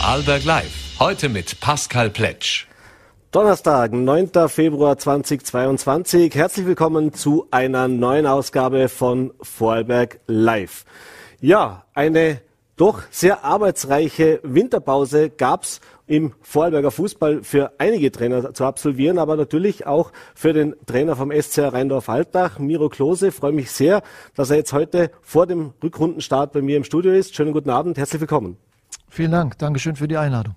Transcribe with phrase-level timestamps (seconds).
[0.00, 0.96] Alberg Live.
[1.00, 2.66] Heute mit Pascal Pletsch.
[3.32, 4.48] Donnerstag, 9.
[4.48, 6.34] Februar 2022.
[6.34, 10.84] Herzlich willkommen zu einer neuen Ausgabe von Vorarlberg Live.
[11.40, 12.40] Ja, eine
[12.76, 19.86] doch sehr arbeitsreiche Winterpause gab's im Vorarlberger Fußball für einige Trainer zu absolvieren, aber natürlich
[19.86, 23.32] auch für den Trainer vom SC Rheindorf-Altach, Miro Klose.
[23.32, 24.02] Freue mich sehr,
[24.34, 27.34] dass er jetzt heute vor dem Rückrundenstart bei mir im Studio ist.
[27.34, 28.58] Schönen guten Abend, herzlich willkommen.
[29.08, 30.54] Vielen Dank, Dankeschön für die Einladung.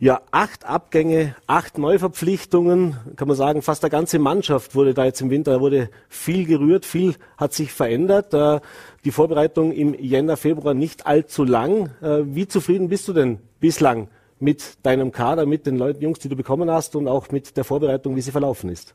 [0.00, 5.20] Ja, acht Abgänge, acht Neuverpflichtungen, kann man sagen, fast der ganze Mannschaft wurde da jetzt
[5.20, 8.32] im Winter, da wurde viel gerührt, viel hat sich verändert.
[8.32, 8.60] Äh,
[9.04, 11.90] die Vorbereitung im Jänner, Februar nicht allzu lang.
[12.00, 14.06] Äh, wie zufrieden bist du denn bislang
[14.38, 17.64] mit deinem Kader, mit den Leuten, Jungs, die du bekommen hast und auch mit der
[17.64, 18.94] Vorbereitung, wie sie verlaufen ist?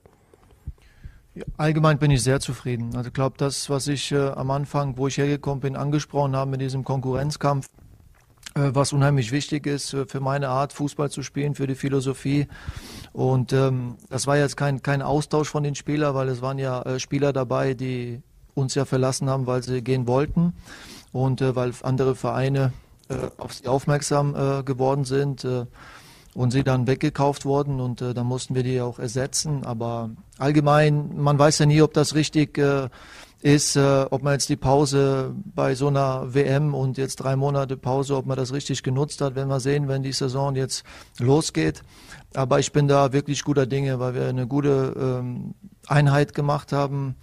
[1.58, 2.96] Allgemein bin ich sehr zufrieden.
[2.96, 6.52] Also ich glaube, das, was ich äh, am Anfang, wo ich hergekommen bin, angesprochen habe
[6.52, 7.68] mit diesem Konkurrenzkampf,
[8.56, 12.48] was unheimlich wichtig ist äh, für meine Art, Fußball zu spielen, für die Philosophie.
[13.12, 16.82] Und ähm, das war jetzt kein, kein Austausch von den Spielern, weil es waren ja
[16.84, 18.22] äh, Spieler dabei, die
[18.56, 20.54] uns ja verlassen haben, weil sie gehen wollten
[21.12, 22.74] und äh, weil andere Vereine
[23.10, 25.66] äh, auf sie aufmerksam äh, geworden sind äh,
[26.36, 29.66] und sie dann weggekauft wurden und äh, dann mussten wir die auch ersetzen.
[29.66, 32.90] Aber allgemein, man weiß ja nie, ob das richtig äh,
[33.44, 37.76] ist, äh, ob man jetzt die Pause bei so einer WM und jetzt drei Monate
[37.76, 40.86] Pause, ob man das richtig genutzt hat, wenn wir sehen, wenn die Saison jetzt
[41.20, 41.84] losgeht.
[42.34, 45.56] Aber ich bin da wirklich guter Dinge, weil wir eine gute ähm,
[45.88, 47.16] Einheit gemacht haben,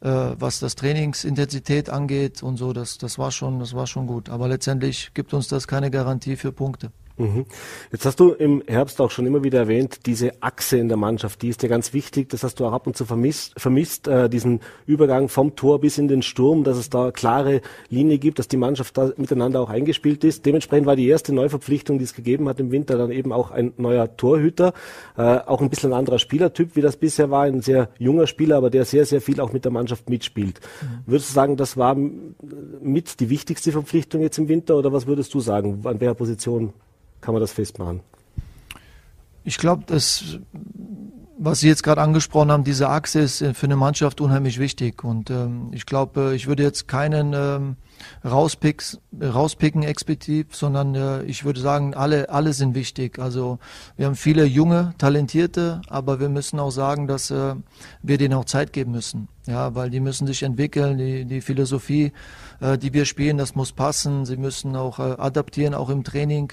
[0.00, 2.72] äh, was das Trainingsintensität angeht und so.
[2.72, 4.30] Das, das war schon, das war schon gut.
[4.30, 6.90] Aber letztendlich gibt uns das keine Garantie für Punkte.
[7.18, 7.46] Mhm.
[7.92, 11.40] Jetzt hast du im Herbst auch schon immer wieder erwähnt, diese Achse in der Mannschaft,
[11.42, 12.28] die ist dir ganz wichtig.
[12.28, 15.96] Das hast du auch ab und zu vermisst, vermisst äh, diesen Übergang vom Tor bis
[15.96, 19.70] in den Sturm, dass es da klare Linie gibt, dass die Mannschaft da miteinander auch
[19.70, 20.44] eingespielt ist.
[20.44, 23.72] Dementsprechend war die erste Neuverpflichtung, die es gegeben hat im Winter, dann eben auch ein
[23.78, 24.74] neuer Torhüter,
[25.16, 28.56] äh, auch ein bisschen ein anderer Spielertyp, wie das bisher war, ein sehr junger Spieler,
[28.56, 30.60] aber der sehr, sehr viel auch mit der Mannschaft mitspielt.
[30.82, 30.86] Mhm.
[31.06, 35.32] Würdest du sagen, das war mit die wichtigste Verpflichtung jetzt im Winter oder was würdest
[35.32, 35.80] du sagen?
[35.84, 36.74] An welcher Position
[37.26, 38.02] kann man das festmachen?
[39.42, 40.38] Ich glaube, das,
[41.36, 45.02] was Sie jetzt gerade angesprochen haben, diese Achse ist für eine Mannschaft unheimlich wichtig.
[45.02, 47.76] Und ähm, ich glaube, ich würde jetzt keinen ähm,
[48.24, 53.18] rauspicken explizit, sondern äh, ich würde sagen, alle, alle sind wichtig.
[53.18, 53.58] Also
[53.96, 57.56] wir haben viele junge, talentierte, aber wir müssen auch sagen, dass äh,
[58.02, 59.26] wir denen auch Zeit geben müssen.
[59.46, 62.12] Ja, weil die müssen sich entwickeln, die, die Philosophie,
[62.60, 64.26] äh, die wir spielen, das muss passen.
[64.26, 66.52] Sie müssen auch äh, adaptieren, auch im Training.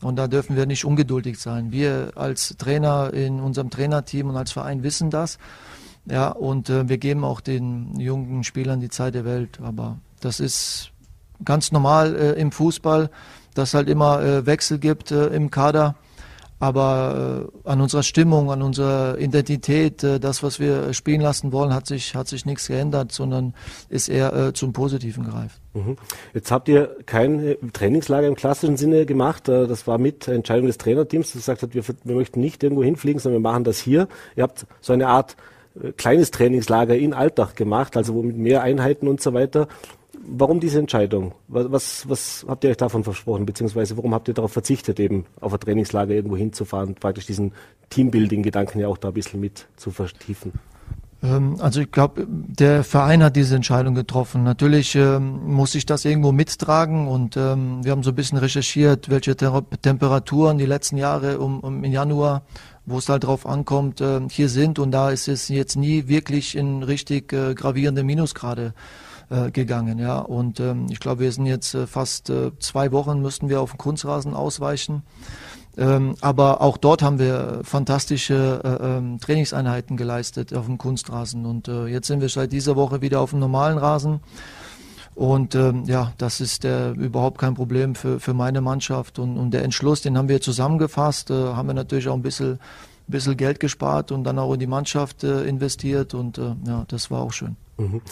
[0.00, 1.72] Und da dürfen wir nicht ungeduldig sein.
[1.72, 5.38] Wir als Trainer in unserem Trainerteam und als Verein wissen das.
[6.06, 9.58] Ja, und äh, wir geben auch den jungen Spielern die Zeit der Welt.
[9.62, 10.92] Aber das ist
[11.44, 13.10] ganz normal äh, im Fußball,
[13.54, 15.96] dass halt immer äh, Wechsel gibt äh, im Kader.
[16.60, 21.72] Aber äh, an unserer Stimmung, an unserer Identität, äh, das, was wir spielen lassen wollen,
[21.72, 23.54] hat sich, hat sich nichts geändert, sondern
[23.88, 25.60] ist eher äh, zum Positiven gereift.
[25.74, 25.96] Mhm.
[26.34, 29.48] Jetzt habt ihr kein Trainingslager im klassischen Sinne gemacht.
[29.48, 32.82] Äh, das war mit Entscheidung des Trainerteams, das gesagt hat, wir, wir möchten nicht irgendwo
[32.82, 34.08] hinfliegen, sondern wir machen das hier.
[34.34, 35.36] Ihr habt so eine Art
[35.80, 39.68] äh, kleines Trainingslager in Alltag gemacht, also wo mit mehr Einheiten und so weiter.
[40.26, 41.32] Warum diese Entscheidung?
[41.48, 45.26] Was, was, was habt ihr euch davon versprochen, beziehungsweise warum habt ihr darauf verzichtet, eben
[45.40, 47.52] auf ein Trainingslager irgendwo hinzufahren, praktisch diesen
[47.90, 50.52] Teambuilding-Gedanken ja auch da ein bisschen mit zu vertiefen?
[51.22, 54.44] Ähm, also ich glaube, der Verein hat diese Entscheidung getroffen.
[54.44, 59.08] Natürlich ähm, muss ich das irgendwo mittragen und ähm, wir haben so ein bisschen recherchiert,
[59.08, 62.42] welche Ter Temperaturen die letzten Jahre um, um im Januar,
[62.86, 66.56] wo es halt drauf ankommt, äh, hier sind und da ist es jetzt nie wirklich
[66.56, 68.72] in richtig äh, gravierende Minusgrade
[69.30, 69.98] äh, gegangen.
[69.98, 73.60] Ja, und ähm, ich glaube, wir sind jetzt äh, fast äh, zwei Wochen müssten wir
[73.60, 75.02] auf den Kunstrasen ausweichen.
[75.76, 81.46] Ähm, aber auch dort haben wir fantastische äh, ähm, Trainingseinheiten geleistet auf dem Kunstrasen.
[81.46, 84.20] Und äh, jetzt sind wir seit dieser Woche wieder auf dem normalen Rasen.
[85.14, 89.18] Und ähm, ja, das ist äh, überhaupt kein Problem für, für meine Mannschaft.
[89.18, 92.58] Und, und der Entschluss, den haben wir zusammengefasst, äh, haben wir natürlich auch ein bisschen,
[93.06, 96.14] bisschen Geld gespart und dann auch in die Mannschaft äh, investiert.
[96.14, 97.56] Und äh, ja, das war auch schön.
[97.78, 98.02] Mhm.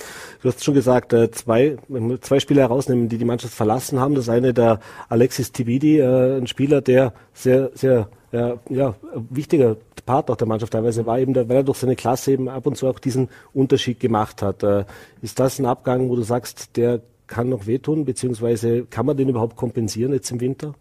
[0.43, 1.77] Du hast schon gesagt, äh, zwei,
[2.21, 4.15] zwei Spieler herausnehmen, die die Mannschaft verlassen haben.
[4.15, 8.95] Das eine der Alexis Tibidi, äh, ein Spieler, der sehr, sehr ja, ja,
[9.31, 12.67] wichtiger Part auch der Mannschaft teilweise war, eben, weil er durch seine Klasse eben ab
[12.67, 14.63] und zu auch diesen Unterschied gemacht hat.
[14.63, 14.85] Äh,
[15.21, 19.29] ist das ein Abgang, wo du sagst, der kann noch wehtun, beziehungsweise kann man den
[19.29, 20.75] überhaupt kompensieren jetzt im Winter?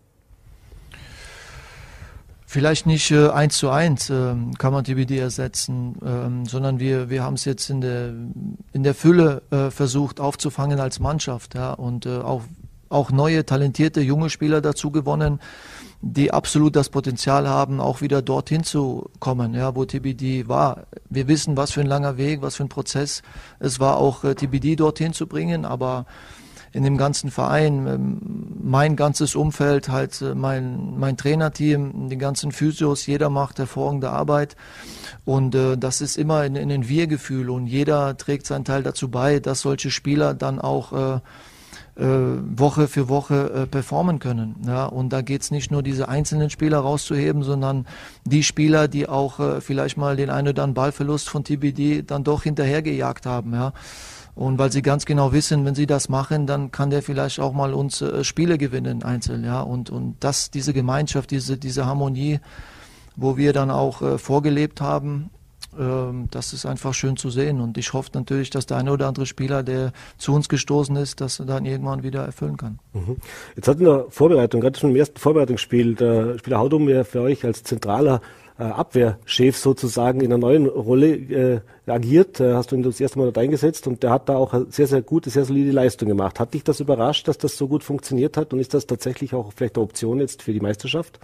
[2.56, 7.22] Vielleicht nicht äh, eins zu eins äh, kann man TBD ersetzen, ähm, sondern wir, wir
[7.22, 8.14] haben es jetzt in der,
[8.72, 11.54] in der Fülle äh, versucht aufzufangen als Mannschaft.
[11.54, 12.44] Ja, und äh, auch
[12.88, 15.42] auch neue, talentierte, junge Spieler dazu gewonnen,
[16.00, 20.88] die absolut das Potenzial haben, auch wieder dorthin zu kommen, ja, wo TBD war.
[21.10, 23.22] Wir wissen, was für ein langer Weg, was für ein Prozess
[23.60, 26.06] es war, auch äh, TBD dorthin zu bringen, aber
[26.76, 28.18] in dem ganzen Verein, ähm,
[28.62, 34.58] mein ganzes Umfeld, halt äh, mein, mein Trainerteam, die ganzen Physios, jeder macht hervorragende Arbeit.
[35.24, 39.10] Und äh, das ist immer in, in ein Wir-Gefühl und jeder trägt seinen Teil dazu
[39.10, 41.20] bei, dass solche Spieler dann auch äh,
[41.98, 42.04] äh,
[42.58, 44.58] Woche für Woche äh, performen können.
[44.68, 47.88] Ja, und da geht's nicht nur diese einzelnen Spieler rauszuheben, sondern
[48.26, 52.44] die Spieler, die auch vielleicht mal den einen oder anderen Ballverlust von TBD dann doch
[52.44, 53.54] hinterhergejagt haben.
[53.54, 53.72] Ja.
[54.36, 57.54] Und weil sie ganz genau wissen, wenn sie das machen, dann kann der vielleicht auch
[57.54, 59.62] mal uns äh, Spiele gewinnen einzeln, ja.
[59.62, 62.40] Und und das, diese Gemeinschaft, diese diese Harmonie,
[63.16, 65.30] wo wir dann auch äh, vorgelebt haben,
[65.78, 67.62] ähm, das ist einfach schön zu sehen.
[67.62, 71.22] Und ich hoffe natürlich, dass der eine oder andere Spieler, der zu uns gestoßen ist,
[71.22, 72.80] das dann irgendwann wieder erfüllen kann.
[72.94, 73.18] Mhm.
[73.56, 77.22] Jetzt hat in der Vorbereitung, gerade schon im ersten Vorbereitungsspiel, der Spieler Haudum ja für
[77.22, 78.22] euch als zentraler
[78.64, 82.40] Abwehrchef sozusagen in einer neuen Rolle äh, agiert.
[82.40, 84.88] Äh, hast du ihn das erste Mal dort eingesetzt und der hat da auch sehr,
[84.88, 86.40] sehr gute, sehr solide Leistung gemacht.
[86.40, 89.52] Hat dich das überrascht, dass das so gut funktioniert hat und ist das tatsächlich auch
[89.54, 91.20] vielleicht eine Option jetzt für die Meisterschaft?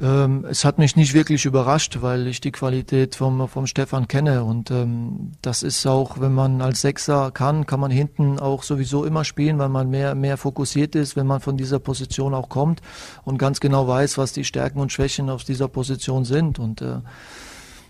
[0.00, 4.42] Ähm, es hat mich nicht wirklich überrascht, weil ich die Qualität vom, vom Stefan kenne.
[4.42, 9.04] Und ähm, das ist auch, wenn man als Sechser kann, kann man hinten auch sowieso
[9.04, 12.80] immer spielen, weil man mehr, mehr fokussiert ist, wenn man von dieser Position auch kommt
[13.24, 16.58] und ganz genau weiß, was die Stärken und Schwächen auf dieser Position sind.
[16.58, 16.98] Und äh,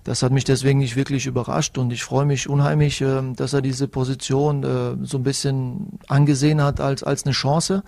[0.04, 3.62] das hat mich deswegen nicht wirklich überrascht und ich freue mich unheimlich, äh, dass er
[3.62, 7.82] diese Position äh, so ein bisschen angesehen hat als, als eine Chance.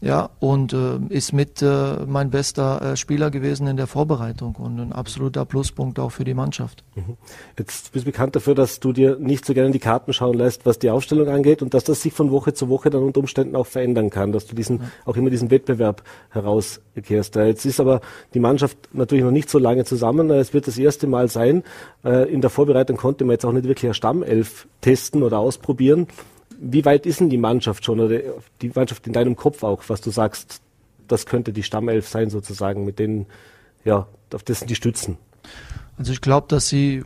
[0.00, 5.44] Ja, und äh, ist mit mein bester Spieler gewesen in der Vorbereitung und ein absoluter
[5.44, 6.82] Pluspunkt auch für die Mannschaft.
[6.96, 7.16] Mhm.
[7.56, 10.36] Jetzt bist du bekannt dafür, dass du dir nicht so gerne in die Karten schauen
[10.36, 13.20] lässt, was die Aufstellung angeht und dass das sich von Woche zu Woche dann unter
[13.20, 14.84] Umständen auch verändern kann, dass du diesen, ja.
[15.04, 17.36] auch immer diesen Wettbewerb herauskehrst.
[17.36, 18.00] Jetzt ist aber
[18.34, 20.30] die Mannschaft natürlich noch nicht so lange zusammen.
[20.30, 21.64] Es wird das erste Mal sein, sein.
[22.04, 26.06] Äh, in der Vorbereitung konnte man jetzt auch nicht wirklich eine Stammelf testen oder ausprobieren.
[26.58, 28.20] Wie weit ist denn die Mannschaft schon oder
[28.60, 30.60] die Mannschaft in deinem Kopf auch, was du sagst,
[31.08, 33.26] das könnte die Stammelf sein sozusagen, mit denen,
[33.84, 35.18] ja, auf dessen die stützen?
[35.98, 37.02] Also ich glaube, dass sie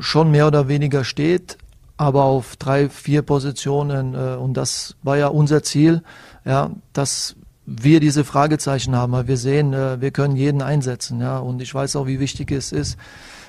[0.00, 1.58] schon mehr oder weniger steht,
[1.96, 6.02] aber auf drei, vier Positionen äh, und das war ja unser Ziel,
[6.44, 7.36] ja, dass
[7.66, 11.74] wir diese Fragezeichen haben, weil wir sehen, äh, wir können jeden einsetzen, ja, und ich
[11.74, 12.98] weiß auch, wie wichtig es ist,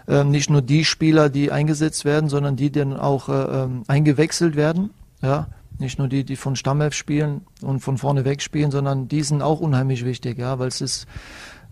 [0.08, 4.92] nicht nur die Spieler, die eingesetzt werden, sondern die dann auch äh, ähm, eingewechselt werden.
[5.22, 5.48] Ja,
[5.80, 9.42] nicht nur die, die von Stammelf spielen und von vorne weg spielen, sondern die sind
[9.42, 11.08] auch unheimlich wichtig, ja, weil es ist,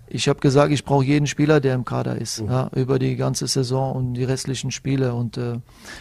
[0.07, 2.50] ich habe gesagt, ich brauche jeden Spieler, der im Kader ist, mhm.
[2.50, 5.59] ja, über die ganze Saison und die restlichen Spiele und äh,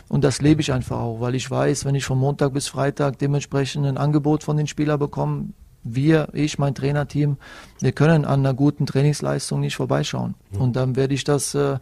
[0.08, 3.19] und das lebe ich einfach auch, weil ich weiß, wenn ich von Montag bis Freitag
[3.19, 5.50] dementsprechend ein Angebot von den Spielern bekomme,
[5.84, 7.37] wir, ich, mein Trainerteam,
[7.81, 10.34] wir können an einer guten Trainingsleistung nicht vorbeischauen.
[10.58, 11.79] Und dann werde ich das äh,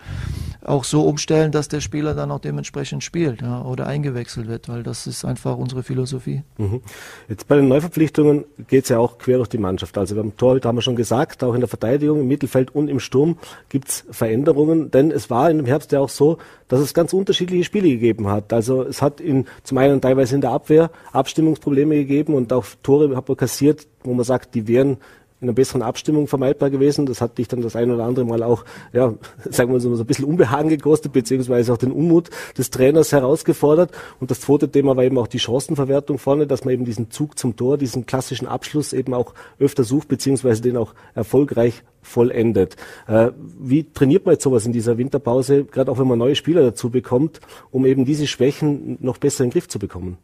[0.65, 4.83] auch so umstellen, dass der Spieler dann auch dementsprechend spielt ja, oder eingewechselt wird, weil
[4.83, 6.43] das ist einfach unsere Philosophie.
[6.59, 6.83] Mhm.
[7.29, 9.97] Jetzt bei den Neuverpflichtungen geht es ja auch quer durch die Mannschaft.
[9.97, 13.01] Also beim Torhüter haben wir schon gesagt, auch in der Verteidigung, im Mittelfeld und im
[13.01, 17.13] Sturm gibt es Veränderungen, denn es war im Herbst ja auch so, dass es ganz
[17.13, 18.53] unterschiedliche Spiele gegeben hat.
[18.53, 23.17] Also es hat in, zum einen teilweise in der Abwehr Abstimmungsprobleme gegeben und auch Tore
[23.17, 24.99] hat man kassiert, wo man sagt, die wären
[25.41, 27.07] in einer besseren Abstimmung vermeidbar gewesen.
[27.07, 29.15] Das hat dich dann das ein oder andere Mal auch, ja,
[29.51, 33.93] sagen wir so, so ein bisschen Unbehagen gekostet, beziehungsweise auch den Unmut des Trainers herausgefordert.
[34.21, 37.39] Und das zweite Thema war eben auch die Chancenverwertung vorne, dass man eben diesen Zug
[37.39, 42.77] zum Tor, diesen klassischen Abschluss eben auch öfter sucht, beziehungsweise den auch erfolgreich vollendet.
[43.07, 46.63] Äh, wie trainiert man jetzt sowas in dieser Winterpause, gerade auch wenn man neue Spieler
[46.63, 50.19] dazu bekommt, um eben diese Schwächen noch besser in den Griff zu bekommen?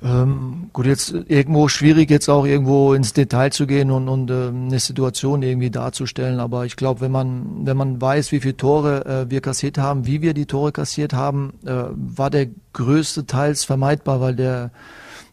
[0.00, 4.48] Ähm, gut, jetzt irgendwo schwierig, jetzt auch irgendwo ins Detail zu gehen und, und äh,
[4.48, 6.38] eine Situation irgendwie darzustellen.
[6.38, 10.06] Aber ich glaube, wenn man, wenn man weiß, wie viele Tore äh, wir kassiert haben,
[10.06, 14.70] wie wir die Tore kassiert haben, äh, war der größte Teils vermeidbar, weil der,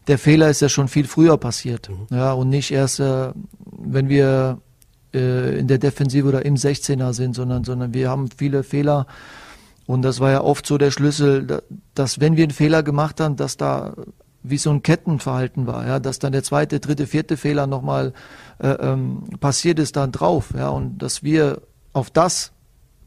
[0.08, 1.88] der Fehler ist ja schon viel früher passiert.
[1.88, 2.16] Mhm.
[2.16, 3.30] Ja, und nicht erst, äh,
[3.78, 4.58] wenn wir
[5.14, 9.06] äh, in der Defensive oder im 16er sind, sondern, sondern wir haben viele Fehler.
[9.86, 11.62] Und das war ja oft so der Schlüssel,
[11.94, 13.94] dass wenn wir einen Fehler gemacht haben, dass da
[14.50, 18.12] wie so ein Kettenverhalten war, ja, dass dann der zweite, dritte, vierte Fehler nochmal
[18.58, 21.62] äh, ähm, passiert ist dann drauf, ja, und dass wir
[21.92, 22.52] auf das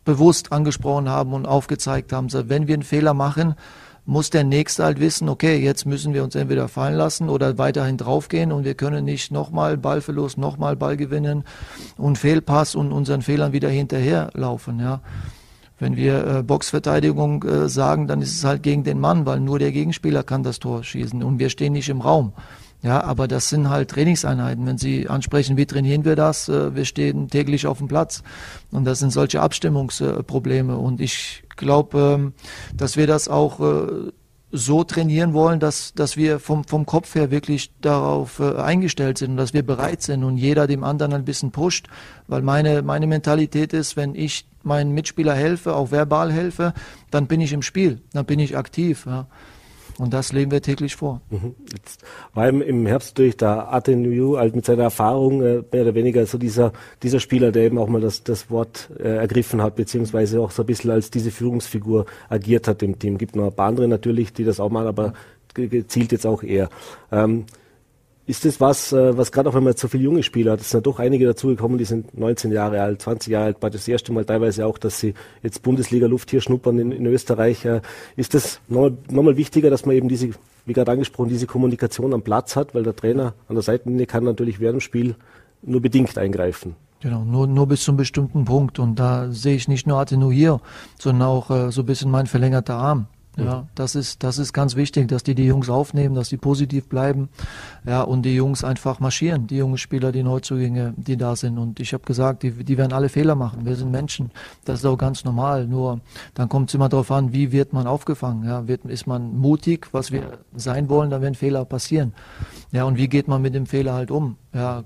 [0.05, 3.55] bewusst angesprochen haben und aufgezeigt haben, so, wenn wir einen Fehler machen,
[4.05, 7.97] muss der Nächste halt wissen, okay, jetzt müssen wir uns entweder fallen lassen oder weiterhin
[7.97, 11.43] draufgehen und wir können nicht nochmal Ballverlust, nochmal Ball gewinnen
[11.95, 15.01] und Fehlpass und unseren Fehlern wieder hinterherlaufen, ja.
[15.79, 19.59] Wenn wir äh, Boxverteidigung äh, sagen, dann ist es halt gegen den Mann, weil nur
[19.59, 22.33] der Gegenspieler kann das Tor schießen und wir stehen nicht im Raum.
[22.81, 24.65] Ja, aber das sind halt Trainingseinheiten.
[24.65, 26.47] Wenn Sie ansprechen, wie trainieren wir das?
[26.47, 28.23] Äh, wir stehen täglich auf dem Platz.
[28.71, 30.77] Und das sind solche Abstimmungsprobleme.
[30.77, 32.33] Und ich glaube, ähm,
[32.73, 34.11] dass wir das auch äh,
[34.51, 39.31] so trainieren wollen, dass, dass wir vom, vom Kopf her wirklich darauf äh, eingestellt sind
[39.31, 41.87] und dass wir bereit sind und jeder dem anderen ein bisschen pusht.
[42.27, 46.73] Weil meine, meine Mentalität ist, wenn ich meinen Mitspieler helfe, auch verbal helfe,
[47.11, 49.05] dann bin ich im Spiel, dann bin ich aktiv.
[49.05, 49.27] Ja.
[49.99, 51.21] Und das leben wir täglich vor.
[51.29, 51.55] Mhm.
[51.73, 52.03] Jetzt
[52.33, 56.37] war im, Herbst durch der Atenuyu halt mit seiner Erfahrung äh, mehr oder weniger so
[56.37, 56.71] dieser,
[57.03, 60.63] dieser Spieler, der eben auch mal das, das Wort äh, ergriffen hat, beziehungsweise auch so
[60.63, 63.17] ein bisschen als diese Führungsfigur agiert hat im Team.
[63.17, 65.13] Gibt noch ein paar andere natürlich, die das auch mal, aber
[65.53, 66.69] gezielt jetzt auch eher.
[67.11, 67.45] Ähm,
[68.29, 70.69] ist das was, äh, was gerade auch wenn man so viele junge Spieler hat, es
[70.69, 73.87] sind ja doch einige dazugekommen, die sind 19 Jahre alt, 20 Jahre alt, war das
[73.87, 77.65] erste Mal teilweise auch, dass sie jetzt Bundesliga-Luft hier schnuppern in, in Österreich.
[77.65, 77.81] Äh,
[78.15, 80.29] ist das nochmal, nochmal wichtiger, dass man eben diese,
[80.67, 84.25] wie gerade angesprochen, diese Kommunikation am Platz hat, weil der Trainer an der Seitenlinie kann
[84.25, 85.15] natürlich während dem Spiel
[85.63, 86.75] nur bedingt eingreifen.
[86.99, 88.77] Genau, nur, nur bis zum bestimmten Punkt.
[88.77, 90.61] Und da sehe ich nicht nur Atenu hier,
[90.99, 93.07] sondern auch äh, so ein bisschen mein verlängerter Arm.
[93.37, 96.89] Ja, das ist, das ist ganz wichtig, dass die die Jungs aufnehmen, dass die positiv
[96.89, 97.29] bleiben.
[97.85, 101.57] Ja, und die Jungs einfach marschieren, die jungen Spieler, die Neuzugänge, die da sind.
[101.57, 103.65] Und ich habe gesagt, die, die werden alle Fehler machen.
[103.65, 104.31] Wir sind Menschen.
[104.65, 105.67] Das ist auch ganz normal.
[105.67, 106.01] Nur
[106.33, 108.43] dann kommt es immer darauf an, wie wird man aufgefangen.
[108.43, 112.13] Ja, wird, ist man mutig, was wir sein wollen, dann werden Fehler passieren.
[112.71, 114.35] Ja, und wie geht man mit dem Fehler halt um?
[114.53, 114.83] Ja,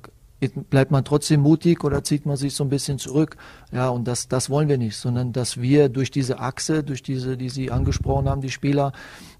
[0.49, 3.37] bleibt man trotzdem mutig oder zieht man sich so ein bisschen zurück?
[3.71, 7.37] Ja, und das, das wollen wir nicht, sondern dass wir durch diese Achse, durch diese,
[7.37, 8.91] die Sie angesprochen haben, die Spieler,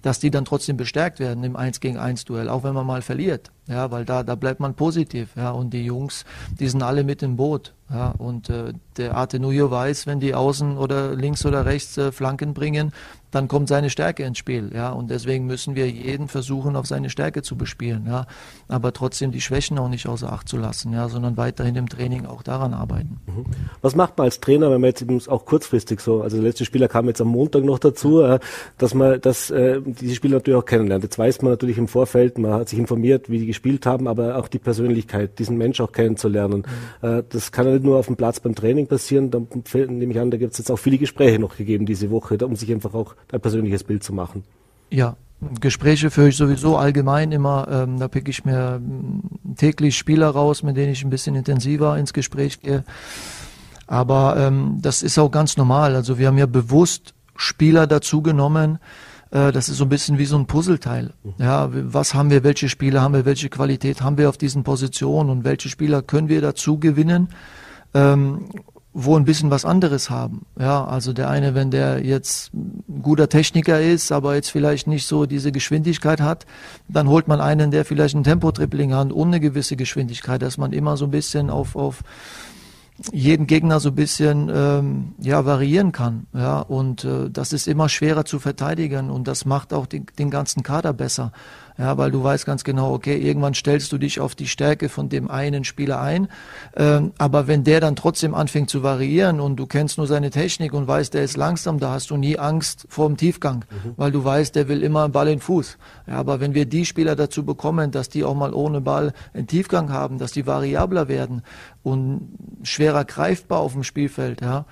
[0.02, 3.02] dass die dann trotzdem bestärkt werden im 1 gegen 1 Duell, auch wenn man mal
[3.02, 3.52] verliert.
[3.68, 5.30] Ja, weil da, da bleibt man positiv.
[5.36, 6.26] Ja, und die Jungs,
[6.60, 7.74] die sind alle mit im Boot.
[7.90, 12.54] Ja, und äh, der Atenuyo weiß, wenn die außen oder links oder rechts äh, Flanken
[12.54, 12.92] bringen,
[13.34, 14.72] dann kommt seine Stärke ins Spiel.
[14.74, 18.06] Ja, und deswegen müssen wir jeden versuchen, auf seine Stärke zu bespielen.
[18.08, 18.28] Ja,
[18.68, 20.94] aber trotzdem die Schwächen auch nicht außer Acht zu lassen.
[20.94, 23.20] Ja, sondern weiterhin im Training auch daran arbeiten.
[23.26, 23.46] Mhm.
[23.82, 26.66] Was macht man als Trainer, wenn man jetzt eben auch kurzfristig so, also der letzte
[26.66, 28.40] Spieler kam jetzt am Montag noch dazu, äh,
[28.78, 31.04] dass man, dass äh, diese Spieler natürlich auch kennenlernt.
[31.04, 34.38] Jetzt weiß man natürlich im Vorfeld, man hat sich informiert, wie die gespielt haben, aber
[34.38, 36.66] auch die Persönlichkeit, diesen Mensch auch kennenzulernen.
[37.02, 37.08] Mhm.
[37.08, 39.42] Äh, das kann ja nicht nur auf dem Platz beim Training passieren, da
[39.88, 42.56] nehme ich an, da gibt es jetzt auch viele Gespräche noch gegeben diese Woche, um
[42.56, 44.44] sich einfach auch ein persönliches Bild zu machen.
[44.90, 45.16] Ja,
[45.60, 47.68] Gespräche führe ich sowieso allgemein immer.
[47.70, 51.98] Ähm, da pick ich mir mm, täglich Spieler raus, mit denen ich ein bisschen intensiver
[51.98, 52.84] ins Gespräch gehe.
[53.88, 55.96] Aber ähm, das ist auch ganz normal.
[55.96, 58.80] Also wir haben ja bewusst Spieler dazugenommen,
[59.34, 61.12] äh, das ist so ein bisschen wie so ein Puzzleteil.
[61.38, 65.30] Ja, was haben wir, welche Spieler haben wir, welche Qualität haben wir auf diesen Positionen
[65.30, 67.30] und welche Spieler können wir dazu gewinnen,
[67.94, 68.46] ähm,
[68.94, 70.46] wo ein bisschen was anderes haben.
[70.60, 75.08] Ja, also der eine, wenn der jetzt ein guter Techniker ist, aber jetzt vielleicht nicht
[75.08, 76.46] so diese Geschwindigkeit hat,
[76.88, 80.98] dann holt man einen, der vielleicht ein Tempo-Tripling hat eine gewisse Geschwindigkeit, dass man immer
[80.98, 82.04] so ein bisschen auf, auf
[83.12, 87.90] jeden Gegner so ein bisschen ähm, ja variieren kann ja und äh, das ist immer
[87.90, 91.32] schwerer zu verteidigen und das macht auch den, den ganzen Kader besser
[91.78, 95.10] ja, weil du weißt ganz genau, okay, irgendwann stellst du dich auf die Stärke von
[95.10, 96.28] dem einen Spieler ein,
[96.76, 100.74] ähm, aber wenn der dann trotzdem anfängt zu variieren und du kennst nur seine Technik
[100.74, 103.94] und weißt, der ist langsam, da hast du nie Angst vor dem Tiefgang, mhm.
[103.98, 105.78] weil du weißt, der will immer Ball in Fuß.
[106.08, 109.48] Ja, aber wenn wir die Spieler dazu bekommen, dass die auch mal ohne Ball einen
[109.48, 111.42] Tiefgang haben, dass die variabler werden
[111.82, 112.30] und
[112.64, 114.66] schwerer greifbar auf dem Spielfeld, ja,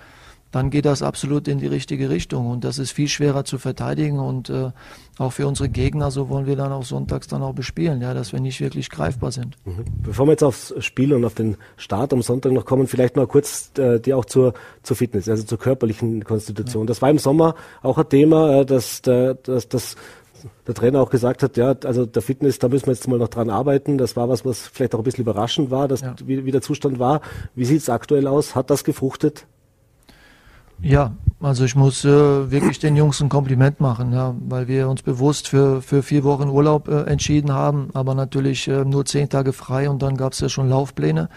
[0.51, 2.49] dann geht das absolut in die richtige Richtung.
[2.49, 4.71] Und das ist viel schwerer zu verteidigen und äh,
[5.17, 8.33] auch für unsere Gegner, so wollen wir dann auch sonntags dann auch bespielen, ja, dass
[8.33, 9.57] wir nicht wirklich greifbar sind.
[9.65, 9.85] Mhm.
[10.03, 13.27] Bevor wir jetzt aufs Spiel und auf den Start am Sonntag noch kommen, vielleicht mal
[13.27, 14.53] kurz äh, die auch zur,
[14.83, 16.83] zur Fitness, also zur körperlichen Konstitution.
[16.83, 16.87] Ja.
[16.87, 19.95] Das war im Sommer auch ein Thema, äh, dass, dass, dass
[20.67, 23.27] der Trainer auch gesagt hat, ja, also der Fitness, da müssen wir jetzt mal noch
[23.27, 23.97] dran arbeiten.
[23.97, 26.15] Das war was, was vielleicht auch ein bisschen überraschend war, dass ja.
[26.25, 27.21] wie, wie der Zustand war.
[27.55, 28.55] Wie sieht es aktuell aus?
[28.55, 29.45] Hat das gefruchtet?
[30.81, 35.03] Ja, also ich muss äh, wirklich den Jungs ein Kompliment machen, ja, weil wir uns
[35.03, 39.53] bewusst für, für vier Wochen Urlaub äh, entschieden haben, aber natürlich äh, nur zehn Tage
[39.53, 41.29] frei und dann gab es ja schon Laufpläne,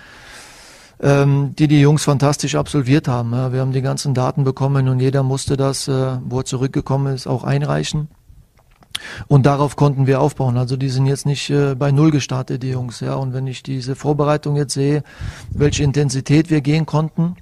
[1.01, 3.33] ähm, die die Jungs fantastisch absolviert haben.
[3.33, 3.53] Ja.
[3.53, 7.27] Wir haben die ganzen Daten bekommen und jeder musste das, äh, wo er zurückgekommen ist,
[7.27, 8.09] auch einreichen.
[9.27, 10.57] Und darauf konnten wir aufbauen.
[10.57, 13.01] Also die sind jetzt nicht äh, bei Null gestartet, die Jungs.
[13.01, 13.15] Ja.
[13.17, 15.03] Und wenn ich diese Vorbereitung jetzt sehe,
[15.51, 17.37] welche Intensität wir gehen konnten,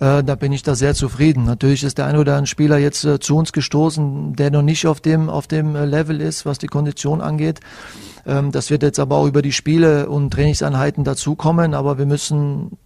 [0.00, 1.44] äh, da bin ich da sehr zufrieden.
[1.44, 4.86] Natürlich ist der ein oder andere Spieler jetzt äh, zu uns gestoßen, der noch nicht
[4.86, 7.60] auf dem, auf dem äh, Level ist, was die Kondition angeht.
[8.26, 12.78] Ähm, das wird jetzt aber auch über die Spiele und Trainingseinheiten dazukommen, aber wir müssen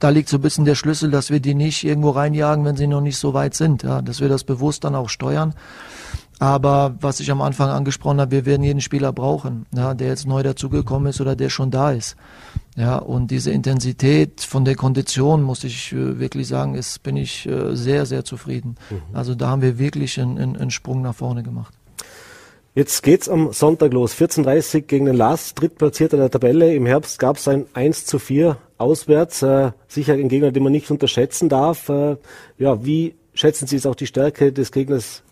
[0.00, 2.86] da liegt so ein bisschen der Schlüssel, dass wir die nicht irgendwo reinjagen, wenn sie
[2.86, 5.54] noch nicht so weit sind, ja, dass wir das bewusst dann auch steuern.
[6.38, 10.26] Aber was ich am Anfang angesprochen habe, wir werden jeden Spieler brauchen, ja, der jetzt
[10.26, 12.16] neu dazugekommen ist oder der schon da ist.
[12.76, 17.46] Ja, und diese Intensität von der Kondition, muss ich äh, wirklich sagen, ist, bin ich
[17.46, 18.76] äh, sehr, sehr zufrieden.
[18.90, 19.02] Mhm.
[19.12, 21.74] Also da haben wir wirklich einen, einen, Sprung nach vorne gemacht.
[22.74, 24.14] Jetzt geht's am Sonntag los.
[24.14, 26.72] 14.30 gegen den Last, drittplatzierter der Tabelle.
[26.72, 29.42] Im Herbst gab es ein 1 zu 4 auswärts.
[29.42, 31.88] Äh, sicher ein Gegner, den man nicht unterschätzen darf.
[31.88, 32.16] Äh,
[32.58, 35.24] ja, wie schätzen Sie jetzt auch die Stärke des Gegners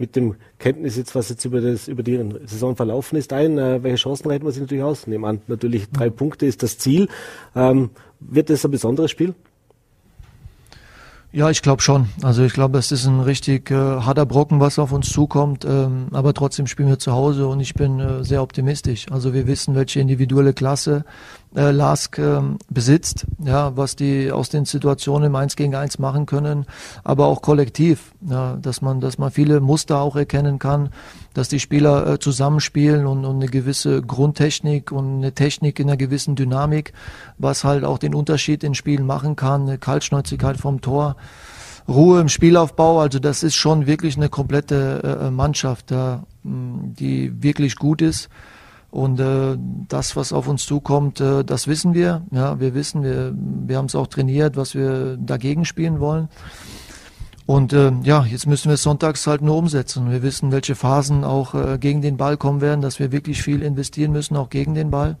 [0.00, 3.58] mit dem Kenntnis jetzt, was jetzt über, das, über die Saison verlaufen ist, ein.
[3.58, 5.06] Äh, welche Chancen reiten wir sich natürlich aus?
[5.06, 7.08] Nehmen an, natürlich drei Punkte ist das Ziel.
[7.54, 9.34] Ähm, wird das ein besonderes Spiel?
[11.32, 12.08] Ja, ich glaube schon.
[12.22, 15.64] Also ich glaube, es ist ein richtig äh, harter Brocken, was auf uns zukommt.
[15.64, 19.06] Ähm, aber trotzdem spielen wir zu Hause und ich bin äh, sehr optimistisch.
[19.12, 21.04] Also wir wissen, welche individuelle Klasse
[21.54, 26.26] äh, Lask äh, besitzt, ja, was die aus den Situationen im Eins gegen Eins machen
[26.26, 26.66] können,
[27.02, 30.90] aber auch kollektiv, ja, dass man, dass man viele Muster auch erkennen kann,
[31.34, 35.96] dass die Spieler äh, zusammenspielen und, und eine gewisse Grundtechnik und eine Technik in einer
[35.96, 36.92] gewissen Dynamik,
[37.38, 41.16] was halt auch den Unterschied in Spielen machen kann, eine Kaltschnäuzigkeit vom Tor.
[41.88, 47.76] Ruhe im Spielaufbau, also das ist schon wirklich eine komplette äh, Mannschaft, ja, die wirklich
[47.76, 48.28] gut ist
[48.90, 49.56] und äh,
[49.88, 52.22] das, was auf uns zukommt, äh, das wissen wir.
[52.32, 56.28] Ja, wir wissen, wir, wir haben es auch trainiert, was wir dagegen spielen wollen.
[57.46, 60.10] Und äh, ja, jetzt müssen wir sonntags halt nur umsetzen.
[60.10, 63.62] Wir wissen, welche Phasen auch äh, gegen den Ball kommen werden, dass wir wirklich viel
[63.62, 65.16] investieren müssen, auch gegen den Ball.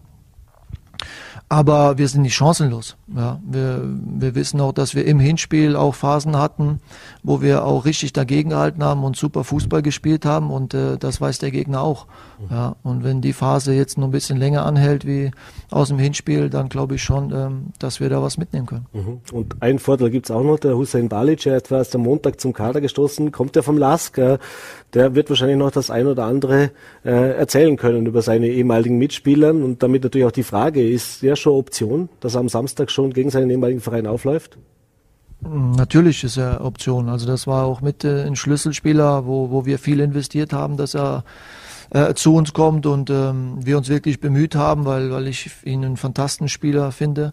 [1.52, 2.96] Aber wir sind nicht chancenlos.
[3.12, 6.78] Ja, wir, wir wissen auch, dass wir im Hinspiel auch Phasen hatten,
[7.24, 11.20] wo wir auch richtig dagegen gehalten haben und super Fußball gespielt haben und äh, das
[11.20, 12.06] weiß der Gegner auch.
[12.50, 15.32] Ja, und wenn die Phase jetzt noch ein bisschen länger anhält wie
[15.70, 18.86] aus dem Hinspiel, dann glaube ich schon, ähm, dass wir da was mitnehmen können.
[18.92, 19.20] Mhm.
[19.32, 22.52] Und einen Vorteil gibt's auch noch, der Hussein Balic, der war erst am Montag zum
[22.52, 24.38] Kader gestoßen, kommt ja vom LASK, äh,
[24.94, 26.70] der wird wahrscheinlich noch das ein oder andere
[27.04, 31.36] äh, erzählen können über seine ehemaligen Mitspieler und damit natürlich auch die Frage, ist ja
[31.40, 34.58] schon Option, dass er am Samstag schon gegen seinen ehemaligen Verein aufläuft?
[35.42, 37.08] Natürlich ist er Option.
[37.08, 40.94] Also das war auch mit äh, ein Schlüsselspieler, wo, wo wir viel investiert haben, dass
[40.94, 41.24] er
[41.90, 45.84] äh, zu uns kommt und ähm, wir uns wirklich bemüht haben, weil, weil ich ihn
[45.84, 47.32] einen fantastischen Spieler finde.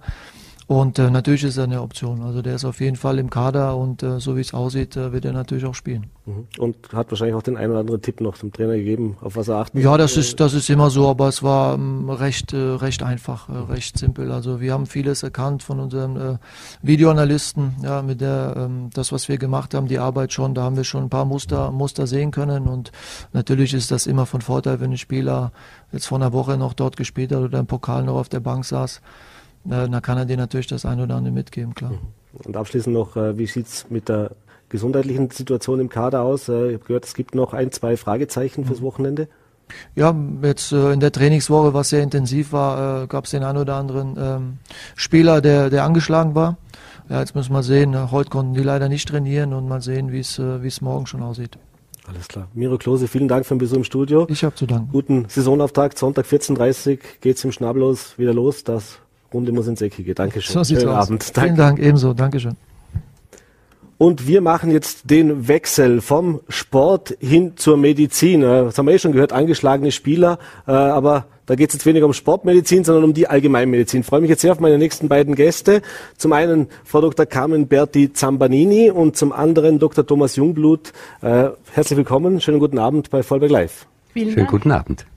[0.67, 2.21] Und äh, natürlich ist er eine Option.
[2.21, 5.13] Also der ist auf jeden Fall im Kader und äh, so wie es aussieht, äh,
[5.13, 6.07] wird er natürlich auch spielen.
[6.25, 6.47] Mhm.
[6.57, 9.47] Und hat wahrscheinlich auch den einen oder anderen Tipp noch zum Trainer gegeben, auf was
[9.47, 12.57] er achten Ja, das ist, das ist immer so, aber es war ähm, recht, äh,
[12.57, 14.29] recht einfach, äh, recht simpel.
[14.29, 16.37] Also wir haben vieles erkannt von unseren äh,
[16.81, 20.75] Videoanalysten, ja, mit der, ähm, das, was wir gemacht haben, die Arbeit schon, da haben
[20.75, 22.91] wir schon ein paar Muster, Muster sehen können und
[23.31, 25.53] natürlich ist das immer von Vorteil, wenn ein Spieler
[25.93, 28.65] jetzt vor einer Woche noch dort gespielt hat oder im Pokal noch auf der Bank
[28.65, 29.01] saß
[29.69, 31.91] dann kann er dir natürlich das eine oder andere mitgeben, klar.
[31.91, 31.99] Mhm.
[32.45, 34.31] Und abschließend noch, äh, wie es mit der
[34.69, 36.49] gesundheitlichen Situation im Kader aus?
[36.49, 38.85] Äh, ich habe gehört, es gibt noch ein, zwei Fragezeichen fürs mhm.
[38.85, 39.27] Wochenende.
[39.95, 43.57] Ja, jetzt äh, in der Trainingswoche, was sehr intensiv war, äh, gab es den einen
[43.57, 44.57] oder anderen ähm,
[44.95, 46.57] Spieler, der, der angeschlagen war.
[47.09, 48.11] Ja, jetzt müssen wir sehen.
[48.11, 51.23] Heute konnten die leider nicht trainieren und mal sehen, wie es äh, es morgen schon
[51.23, 51.57] aussieht.
[52.07, 52.47] Alles klar.
[52.53, 54.27] Miro Klose, vielen Dank für den Besuch im Studio.
[54.29, 54.89] Ich habe zu danken.
[54.91, 58.63] Guten Saisonauftakt, Sonntag 14.30 geht's im Schnablos wieder los.
[58.63, 58.99] Das
[59.33, 60.15] Runde muss ins Eckige.
[60.15, 60.63] Dankeschön.
[60.63, 61.07] So Schönen aus.
[61.07, 61.35] Abend.
[61.35, 61.41] Danke.
[61.41, 62.13] Vielen Dank, ebenso.
[62.13, 62.55] Dankeschön.
[63.97, 68.41] Und wir machen jetzt den Wechsel vom Sport hin zur Medizin.
[68.41, 70.37] Das haben wir eh schon gehört, angeschlagene Spieler,
[70.67, 74.01] äh, aber da geht es jetzt weniger um Sportmedizin, sondern um die Allgemeinmedizin.
[74.01, 75.81] Ich freue mich jetzt sehr auf meine nächsten beiden Gäste.
[76.15, 77.25] Zum einen Frau Dr.
[77.25, 80.05] Carmen Berti Zambanini und zum anderen Dr.
[80.05, 80.91] Thomas Jungblut.
[81.21, 83.87] Äh, herzlich willkommen, schönen guten Abend bei Vollberg Live.
[84.13, 85.07] Vielen Schönen guten Abend.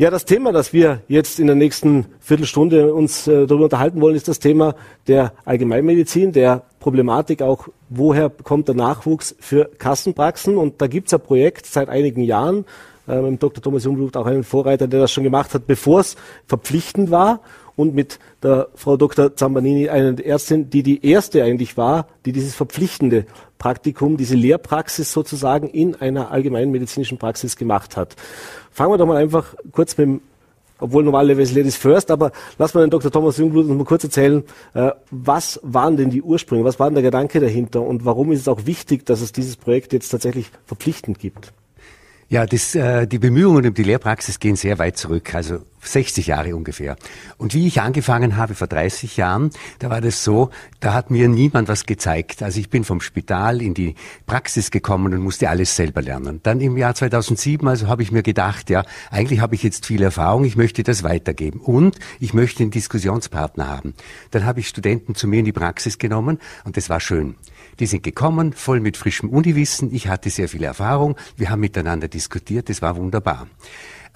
[0.00, 4.14] Ja, das Thema, das wir jetzt in der nächsten Viertelstunde uns äh, darüber unterhalten wollen,
[4.14, 4.76] ist das Thema
[5.08, 10.56] der Allgemeinmedizin, der Problematik auch, woher kommt der Nachwuchs für Kassenpraxen.
[10.56, 12.64] Und da gibt's ein Projekt seit einigen Jahren,
[13.08, 13.60] äh, mit Dr.
[13.60, 16.14] Thomas Jungblut auch einen Vorreiter, der das schon gemacht hat, bevor es
[16.46, 17.40] verpflichtend war
[17.74, 19.34] und mit der Frau Dr.
[19.34, 23.26] Zambanini, eine Ärztin, die die erste eigentlich war, die dieses verpflichtende
[23.58, 28.14] Praktikum, diese Lehrpraxis sozusagen in einer allgemeinmedizinischen Praxis gemacht hat.
[28.70, 30.20] Fangen wir doch mal einfach kurz mit dem,
[30.78, 33.10] obwohl normalerweise Ladies first, aber lass mal den Dr.
[33.10, 36.94] Thomas Jungblut uns mal kurz erzählen, äh, was waren denn die Ursprünge, was war denn
[36.94, 40.50] der Gedanke dahinter und warum ist es auch wichtig, dass es dieses Projekt jetzt tatsächlich
[40.66, 41.52] verpflichtend gibt?
[42.30, 45.34] Ja, das, äh, die Bemühungen um die Lehrpraxis gehen sehr weit zurück.
[45.34, 46.96] Also 60 Jahre ungefähr.
[47.36, 51.28] Und wie ich angefangen habe vor 30 Jahren, da war das so, da hat mir
[51.28, 52.42] niemand was gezeigt.
[52.42, 53.94] Also ich bin vom Spital in die
[54.26, 56.40] Praxis gekommen und musste alles selber lernen.
[56.42, 60.02] Dann im Jahr 2007, also habe ich mir gedacht, ja, eigentlich habe ich jetzt viel
[60.02, 63.94] Erfahrung, ich möchte das weitergeben und ich möchte einen Diskussionspartner haben.
[64.30, 67.34] Dann habe ich Studenten zu mir in die Praxis genommen und das war schön.
[67.80, 69.94] Die sind gekommen, voll mit frischem Uniwissen.
[69.94, 71.16] Ich hatte sehr viel Erfahrung.
[71.36, 72.68] Wir haben miteinander diskutiert.
[72.68, 73.46] Das war wunderbar.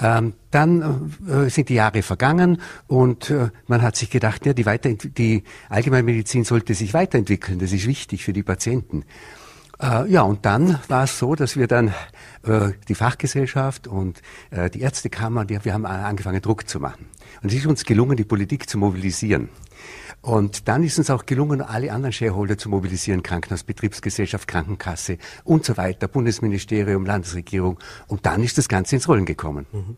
[0.03, 4.67] Ähm, dann äh, sind die Jahre vergangen und äh, man hat sich gedacht, ja, die,
[4.67, 7.61] Weiterent die Allgemeinmedizin sollte sich weiterentwickeln.
[7.61, 9.05] Das ist wichtig für die Patienten.
[9.81, 11.95] Äh, ja, und dann war es so, dass wir dann
[12.45, 17.07] äh, die Fachgesellschaft und äh, die Ärztekammer, die, wir haben angefangen, Druck zu machen.
[17.43, 19.49] Und es ist uns gelungen, die Politik zu mobilisieren.
[20.23, 25.65] Und dann ist uns auch gelungen, alle anderen Shareholder zu mobilisieren, Krankenhaus, Betriebsgesellschaft, Krankenkasse und
[25.65, 27.79] so weiter, Bundesministerium, Landesregierung.
[28.07, 29.67] Und dann ist das Ganze ins Rollen gekommen.
[29.73, 29.97] Mhm.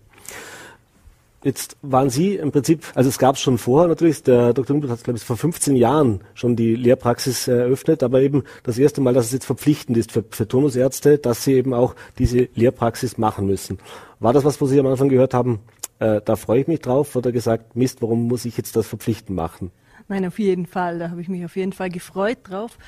[1.45, 4.77] Jetzt waren Sie im Prinzip, also es gab es schon vorher natürlich, der Dr.
[4.77, 9.03] Umbel hat, glaube ich, vor 15 Jahren schon die Lehrpraxis eröffnet, aber eben das erste
[9.03, 13.19] Mal, dass es jetzt verpflichtend ist für, für Turnusärzte, dass sie eben auch diese Lehrpraxis
[13.19, 13.79] machen müssen.
[14.21, 15.59] War das was, wo Sie am Anfang gehört haben,
[15.99, 19.37] äh, da freue ich mich drauf, oder gesagt, Mist, warum muss ich jetzt das verpflichtend
[19.37, 19.71] machen?
[20.09, 20.99] Nein, auf jeden Fall.
[20.99, 22.79] Da habe ich mich auf jeden Fall gefreut drauf.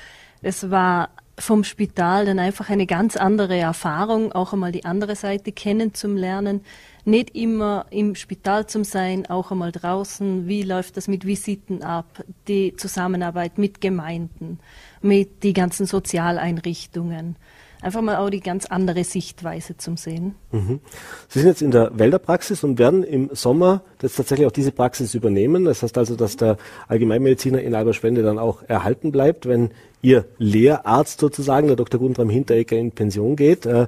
[0.41, 5.51] Es war vom Spital dann einfach eine ganz andere Erfahrung, auch einmal die andere Seite
[5.51, 6.61] kennenzulernen.
[7.05, 10.47] Nicht immer im Spital zu sein, auch einmal draußen.
[10.47, 12.23] Wie läuft das mit Visiten ab?
[12.47, 14.59] Die Zusammenarbeit mit Gemeinden,
[15.01, 17.35] mit die ganzen Sozialeinrichtungen
[17.81, 20.35] einfach mal auch die ganz andere Sichtweise zum Sehen.
[20.51, 20.79] Mhm.
[21.27, 25.13] Sie sind jetzt in der Wälderpraxis und werden im Sommer jetzt tatsächlich auch diese Praxis
[25.13, 25.65] übernehmen.
[25.65, 31.19] Das heißt also, dass der Allgemeinmediziner in Alberschwende dann auch erhalten bleibt, wenn Ihr Lehrarzt
[31.19, 31.99] sozusagen, der Dr.
[31.99, 33.65] Gundram Hinteregger, in Pension geht.
[33.65, 33.87] Äh,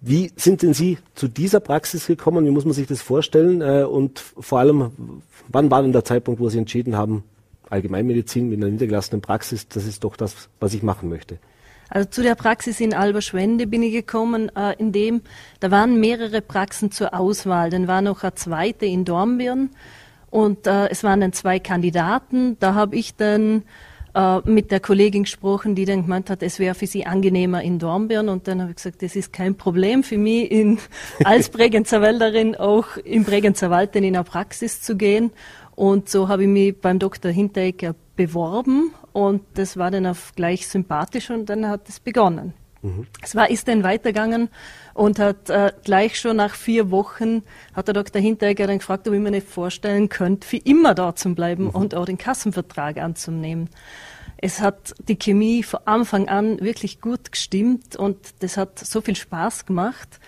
[0.00, 2.44] wie sind denn Sie zu dieser Praxis gekommen?
[2.44, 3.60] Wie muss man sich das vorstellen?
[3.60, 7.22] Äh, und vor allem, wann war denn der Zeitpunkt, wo Sie entschieden haben,
[7.70, 11.38] Allgemeinmedizin mit einer niedergelassenen Praxis, das ist doch das, was ich machen möchte?
[11.94, 15.20] Also zu der Praxis in Alberschwende bin ich gekommen, äh, in dem,
[15.60, 17.68] da waren mehrere Praxen zur Auswahl.
[17.68, 19.68] Dann war noch eine zweite in Dornbirn
[20.30, 22.56] und äh, es waren dann zwei Kandidaten.
[22.60, 23.64] Da habe ich dann
[24.14, 27.78] äh, mit der Kollegin gesprochen, die dann gemeint hat, es wäre für sie angenehmer in
[27.78, 28.30] Dornbirn.
[28.30, 30.78] Und dann habe ich gesagt, das ist kein Problem für mich, in,
[31.24, 35.30] als Bregenzer Wälderin auch im Bregenzer Wald in eine Praxis zu gehen.
[35.74, 37.30] Und so habe ich mich beim Dr.
[37.30, 42.54] Hinteregger beworben und das war dann auch gleich sympathisch und dann hat es begonnen.
[42.82, 43.06] Mhm.
[43.22, 44.48] Es war, ist dann weitergegangen
[44.94, 47.42] und hat äh, gleich schon nach vier Wochen
[47.74, 48.20] hat der Dr.
[48.20, 51.70] Hinteregger dann gefragt, ob ich mir nicht vorstellen könnte, für immer da zu bleiben mhm.
[51.70, 53.70] und auch den Kassenvertrag anzunehmen.
[54.44, 59.14] Es hat die Chemie von Anfang an wirklich gut gestimmt und das hat so viel
[59.14, 60.18] Spaß gemacht,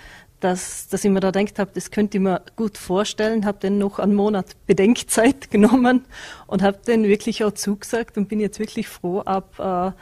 [0.44, 3.78] dass, dass ich mir da gedacht habe, das könnte ich mir gut vorstellen, habe dann
[3.78, 6.04] noch einen Monat Bedenkzeit genommen
[6.46, 9.92] und habe dann wirklich auch zugesagt und bin jetzt wirklich froh ab, äh,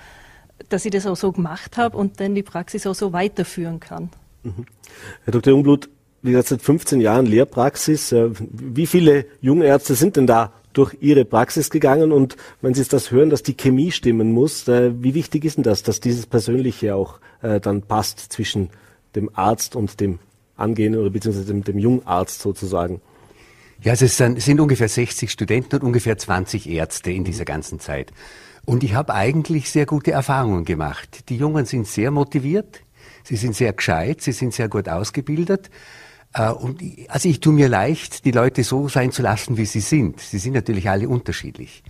[0.69, 4.11] dass ich das auch so gemacht habe und dann die Praxis auch so weiterführen kann.
[4.43, 4.67] Mhm.
[5.25, 5.53] Herr Dr.
[5.53, 5.89] Jungblut,
[6.23, 8.11] wie gesagt, seit 15 Jahren Lehrpraxis.
[8.11, 12.11] Äh, wie viele junge Ärzte sind denn da durch Ihre Praxis gegangen?
[12.11, 15.59] Und wenn Sie jetzt das hören, dass die Chemie stimmen muss, äh, wie wichtig ist
[15.59, 18.71] denn das, dass dieses Persönliche auch dann passt zwischen
[19.17, 20.21] dem Arzt und dem
[20.63, 23.01] angehen oder beziehungsweise dem, dem Jungarzt sozusagen?
[23.83, 27.81] Ja, also es sind, sind ungefähr 60 Studenten und ungefähr 20 Ärzte in dieser ganzen
[27.81, 28.13] Zeit.
[28.65, 31.29] Und ich habe eigentlich sehr gute Erfahrungen gemacht.
[31.29, 32.81] Die Jungen sind sehr motiviert,
[33.25, 35.69] sie sind sehr gescheit, sie sind sehr gut ausgebildet.
[36.33, 39.81] Äh, und also ich tue mir leicht, die Leute so sein zu lassen, wie sie
[39.81, 40.21] sind.
[40.21, 41.83] Sie sind natürlich alle unterschiedlich.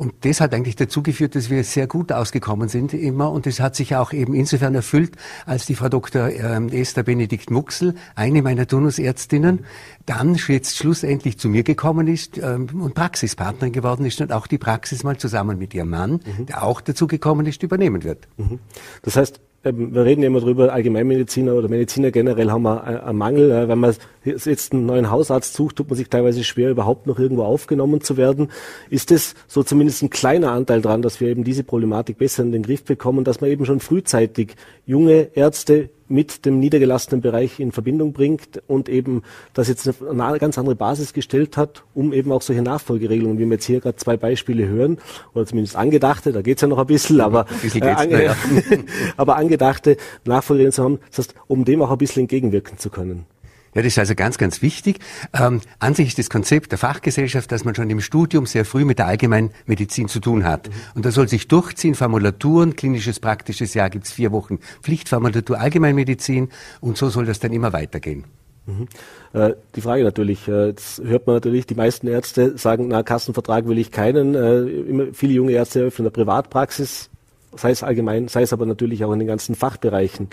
[0.00, 3.30] Und das hat eigentlich dazu geführt, dass wir sehr gut ausgekommen sind immer.
[3.30, 5.12] Und das hat sich auch eben insofern erfüllt,
[5.44, 6.30] als die Frau Dr.
[6.30, 9.66] Ähm, Esther Benedikt Muxel, eine meiner Turnusärztinnen,
[10.06, 14.56] dann jetzt schlussendlich zu mir gekommen ist ähm, und Praxispartnerin geworden ist und auch die
[14.56, 16.46] Praxis mal zusammen mit ihrem Mann, mhm.
[16.46, 18.26] der auch dazu gekommen ist, übernehmen wird.
[18.38, 18.58] Mhm.
[19.02, 23.68] Das heißt, wir reden immer drüber, Allgemeinmediziner oder Mediziner generell haben einen Mangel.
[23.68, 23.94] Wenn man
[24.24, 28.16] jetzt einen neuen Hausarzt sucht, tut man sich teilweise schwer, überhaupt noch irgendwo aufgenommen zu
[28.16, 28.48] werden.
[28.88, 32.52] Ist es so zumindest ein kleiner Anteil dran, dass wir eben diese Problematik besser in
[32.52, 34.54] den Griff bekommen, dass man eben schon frühzeitig
[34.86, 39.22] junge Ärzte mit dem niedergelassenen Bereich in Verbindung bringt und eben
[39.54, 43.52] das jetzt eine ganz andere Basis gestellt hat, um eben auch solche Nachfolgeregelungen, wie wir
[43.52, 44.98] jetzt hier gerade zwei Beispiele hören,
[45.34, 48.36] oder zumindest angedachte, da geht's ja noch ein bisschen, aber, ein bisschen äh, ange ja.
[49.16, 53.26] aber angedachte Nachfolgeregelungen zu haben, das heißt, um dem auch ein bisschen entgegenwirken zu können.
[53.74, 54.98] Ja, das ist also ganz, ganz wichtig.
[55.32, 58.84] Ähm, an sich ist das Konzept der Fachgesellschaft, dass man schon im Studium sehr früh
[58.84, 60.68] mit der Allgemeinmedizin zu tun hat.
[60.68, 60.72] Mhm.
[60.96, 66.48] Und das soll sich durchziehen, Formulaturen, klinisches, praktisches Jahr gibt's vier Wochen Pflichtformulatur Allgemeinmedizin
[66.80, 68.24] und so soll das dann immer weitergehen.
[68.66, 68.88] Mhm.
[69.32, 73.66] Äh, die Frage natürlich, äh, jetzt hört man natürlich, die meisten Ärzte sagen, na, Kassenvertrag
[73.66, 74.34] will ich keinen.
[74.34, 77.08] Äh, immer, viele junge Ärzte eröffnen eine Privatpraxis,
[77.56, 80.28] sei es allgemein, sei es aber natürlich auch in den ganzen Fachbereichen.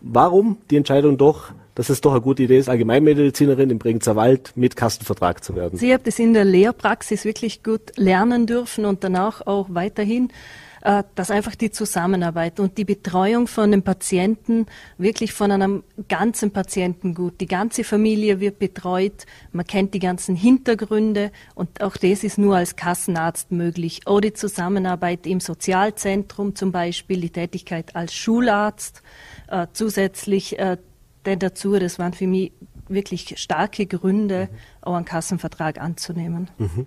[0.00, 4.52] Warum die Entscheidung doch, dass es doch eine gute Idee ist, Allgemeinmedizinerin im Bregenzer Wald
[4.54, 5.78] mit Kassenvertrag zu werden?
[5.78, 10.28] Sie haben das in der Lehrpraxis wirklich gut lernen dürfen und danach auch weiterhin
[10.82, 14.66] äh, dass einfach die Zusammenarbeit und die Betreuung von dem Patienten
[14.98, 17.40] wirklich von einem ganzen Patienten gut.
[17.40, 22.56] Die ganze Familie wird betreut, man kennt die ganzen Hintergründe und auch das ist nur
[22.56, 24.06] als Kassenarzt möglich.
[24.06, 29.02] Oder die Zusammenarbeit im Sozialzentrum zum Beispiel, die Tätigkeit als Schularzt,
[29.48, 30.76] äh, zusätzlich äh,
[31.26, 32.52] denn dazu, das waren für mich
[32.88, 34.48] wirklich starke Gründe,
[34.80, 36.50] auch einen Kassenvertrag anzunehmen.
[36.58, 36.86] Mhm.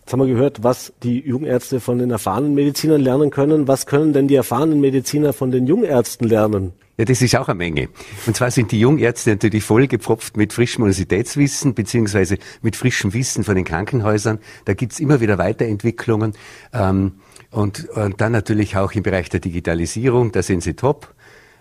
[0.00, 3.66] Jetzt haben wir gehört, was die Jungärzte von den erfahrenen Medizinern lernen können.
[3.66, 6.74] Was können denn die erfahrenen Mediziner von den Jungärzten lernen?
[6.96, 7.88] Ja, das ist auch eine Menge.
[8.24, 13.56] Und zwar sind die Jungärzte natürlich vollgepfropft mit frischem Universitätswissen beziehungsweise mit frischem Wissen von
[13.56, 14.38] den Krankenhäusern.
[14.64, 16.34] Da gibt's immer wieder Weiterentwicklungen.
[16.72, 17.14] Ähm,
[17.50, 21.14] und, und dann natürlich auch im Bereich der Digitalisierung, da sind sie top.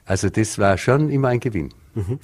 [0.06, 1.74] Also das war schon immer ein Gewinn.
[1.96, 2.20] Mhm.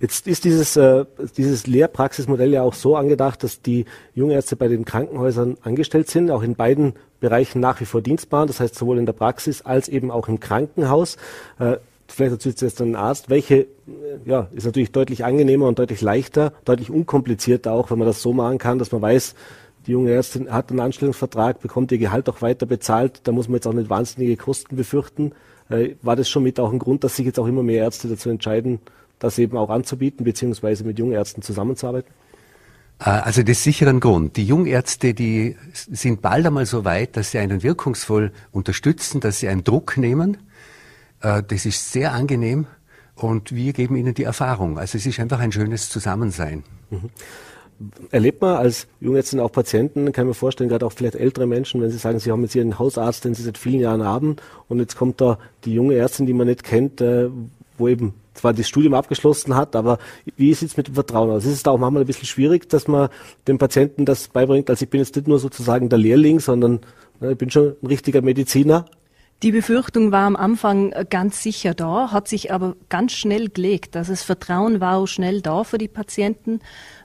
[0.00, 1.04] Jetzt ist dieses, äh,
[1.36, 3.84] dieses Lehrpraxismodell ja auch so angedacht, dass die
[4.14, 8.60] Jungärzte bei den Krankenhäusern angestellt sind, auch in beiden Bereichen nach wie vor dienstbar, das
[8.60, 11.16] heißt sowohl in der Praxis als eben auch im Krankenhaus.
[11.58, 13.66] Äh, vielleicht dazu jetzt ein Arzt, welche, äh,
[14.24, 18.32] ja, ist natürlich deutlich angenehmer und deutlich leichter, deutlich unkomplizierter auch, wenn man das so
[18.32, 19.34] machen kann, dass man weiß,
[19.86, 23.56] die junge Ärztin hat einen Anstellungsvertrag, bekommt ihr Gehalt auch weiter bezahlt, da muss man
[23.56, 25.32] jetzt auch nicht wahnsinnige Kosten befürchten.
[25.68, 28.08] Äh, war das schon mit auch ein Grund, dass sich jetzt auch immer mehr Ärzte
[28.08, 28.80] dazu entscheiden,
[29.18, 32.10] das eben auch anzubieten, beziehungsweise mit Jungärzten zusammenzuarbeiten?
[33.00, 34.36] Äh, also das ist sicher ein Grund.
[34.36, 39.48] Die Jungärzte, die sind bald einmal so weit, dass sie einen wirkungsvoll unterstützen, dass sie
[39.48, 40.38] einen Druck nehmen.
[41.20, 42.66] Äh, das ist sehr angenehm
[43.14, 44.78] und wir geben ihnen die Erfahrung.
[44.78, 46.62] Also es ist einfach ein schönes Zusammensein.
[46.90, 47.10] Mhm.
[48.10, 51.82] Erlebt man als Jungärztin auch Patienten, kann ich mir vorstellen, gerade auch vielleicht ältere Menschen,
[51.82, 54.36] wenn sie sagen, sie haben jetzt ihren Hausarzt, den sie seit vielen Jahren haben
[54.68, 57.28] und jetzt kommt da die junge Ärztin, die man nicht kennt, äh,
[57.76, 59.98] wo eben zwar das Studium abgeschlossen hat, aber
[60.36, 61.44] wie sieht es mit dem Vertrauen aus?
[61.44, 63.08] Ist es da auch manchmal ein bisschen schwierig, dass man
[63.48, 64.70] dem Patienten das beibringt?
[64.70, 66.80] Also ich bin jetzt nicht nur sozusagen der Lehrling, sondern
[67.20, 68.86] ne, ich bin schon ein richtiger Mediziner.
[69.42, 73.94] Die Befürchtung war am Anfang äh, ganz sicher da, hat sich aber ganz schnell gelegt.
[73.94, 76.60] Also das Vertrauen war auch schnell da für die Patienten.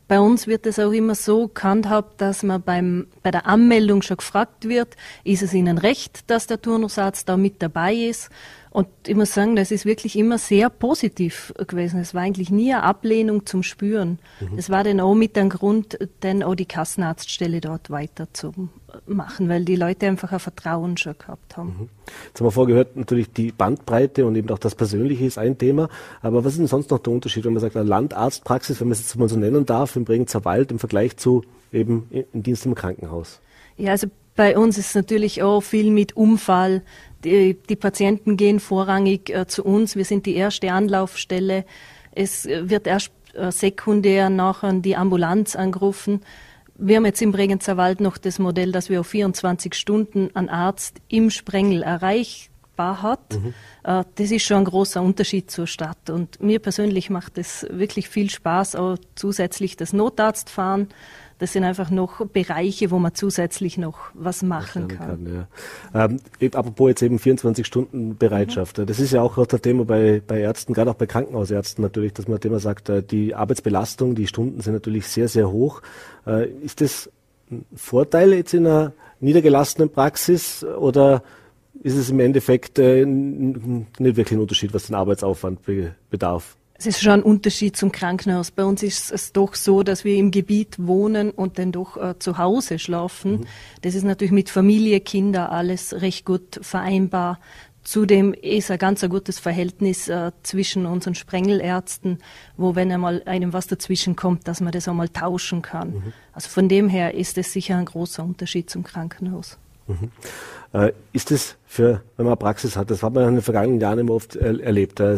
[0.07, 4.17] Bei uns wird es auch immer so gehandhabt, dass man beim, bei der Anmeldung schon
[4.17, 8.29] gefragt wird, ist es Ihnen recht, dass der Turnusarzt da mit dabei ist?
[8.71, 11.99] Und ich muss sagen, das ist wirklich immer sehr positiv gewesen.
[11.99, 14.17] Es war eigentlich nie eine Ablehnung zum Spüren.
[14.39, 14.57] Mhm.
[14.57, 19.75] Es war dann auch mit dem Grund, dann auch die Kassenarztstelle dort weiterzumachen, weil die
[19.75, 21.75] Leute einfach ein Vertrauen schon gehabt haben.
[21.77, 21.89] Mhm.
[22.27, 25.89] Jetzt haben wir vorgehört, natürlich die Bandbreite und eben auch das Persönliche ist ein Thema.
[26.21, 28.93] Aber was ist denn sonst noch der Unterschied, wenn man sagt, eine Landarztpraxis, wenn man
[28.93, 32.65] es jetzt mal so nennen darf, im Bregenzer Wald im Vergleich zu eben im Dienst
[32.65, 33.41] im Krankenhaus?
[33.75, 36.81] Ja, also bei uns ist natürlich auch viel mit Unfall,
[37.23, 39.95] die, die Patienten gehen vorrangig äh, zu uns.
[39.95, 41.65] Wir sind die erste Anlaufstelle.
[42.11, 46.21] Es wird erst äh, sekundär nachher die Ambulanz angerufen.
[46.75, 50.49] Wir haben jetzt im Bregenzer Wald noch das Modell, dass wir auf 24 Stunden einen
[50.49, 53.33] Arzt im Sprengel erreichbar hat.
[53.33, 53.53] Mhm.
[53.83, 56.09] Äh, das ist schon ein großer Unterschied zur Stadt.
[56.09, 60.89] Und mir persönlich macht es wirklich viel Spaß, auch zusätzlich das Notarztfahren
[61.41, 65.25] das sind einfach noch Bereiche, wo man zusätzlich noch was machen kann.
[65.25, 65.47] kann
[65.95, 66.05] ja.
[66.05, 66.19] ähm,
[66.53, 68.77] apropos jetzt eben 24 Stunden Bereitschaft.
[68.77, 68.85] Mhm.
[68.85, 72.27] Das ist ja auch das Thema bei, bei Ärzten, gerade auch bei Krankenhausärzten natürlich, dass
[72.27, 75.81] man immer sagt, äh, die Arbeitsbelastung, die Stunden sind natürlich sehr, sehr hoch.
[76.27, 77.09] Äh, ist das
[77.49, 81.23] ein Vorteil jetzt in einer niedergelassenen Praxis oder
[81.81, 85.61] ist es im Endeffekt äh, nicht wirklich ein Unterschied, was den Arbeitsaufwand
[86.11, 86.55] bedarf?
[86.81, 88.49] Es ist schon ein Unterschied zum Krankenhaus.
[88.49, 92.17] Bei uns ist es doch so, dass wir im Gebiet wohnen und dann doch äh,
[92.17, 93.33] zu Hause schlafen.
[93.33, 93.45] Mhm.
[93.83, 97.39] Das ist natürlich mit Familie, Kinder alles recht gut vereinbar.
[97.83, 102.17] Zudem ist ein ganz ein gutes Verhältnis äh, zwischen unseren Sprengelärzten,
[102.57, 105.89] wo wenn einmal einem was dazwischen kommt, dass man das einmal tauschen kann.
[105.91, 106.13] Mhm.
[106.33, 109.59] Also von dem her ist es sicher ein großer Unterschied zum Krankenhaus.
[109.85, 110.09] Mhm.
[110.73, 113.99] Äh, ist es für, wenn man Praxis hat, das hat man in den vergangenen Jahren
[113.99, 115.11] immer oft erlebt, da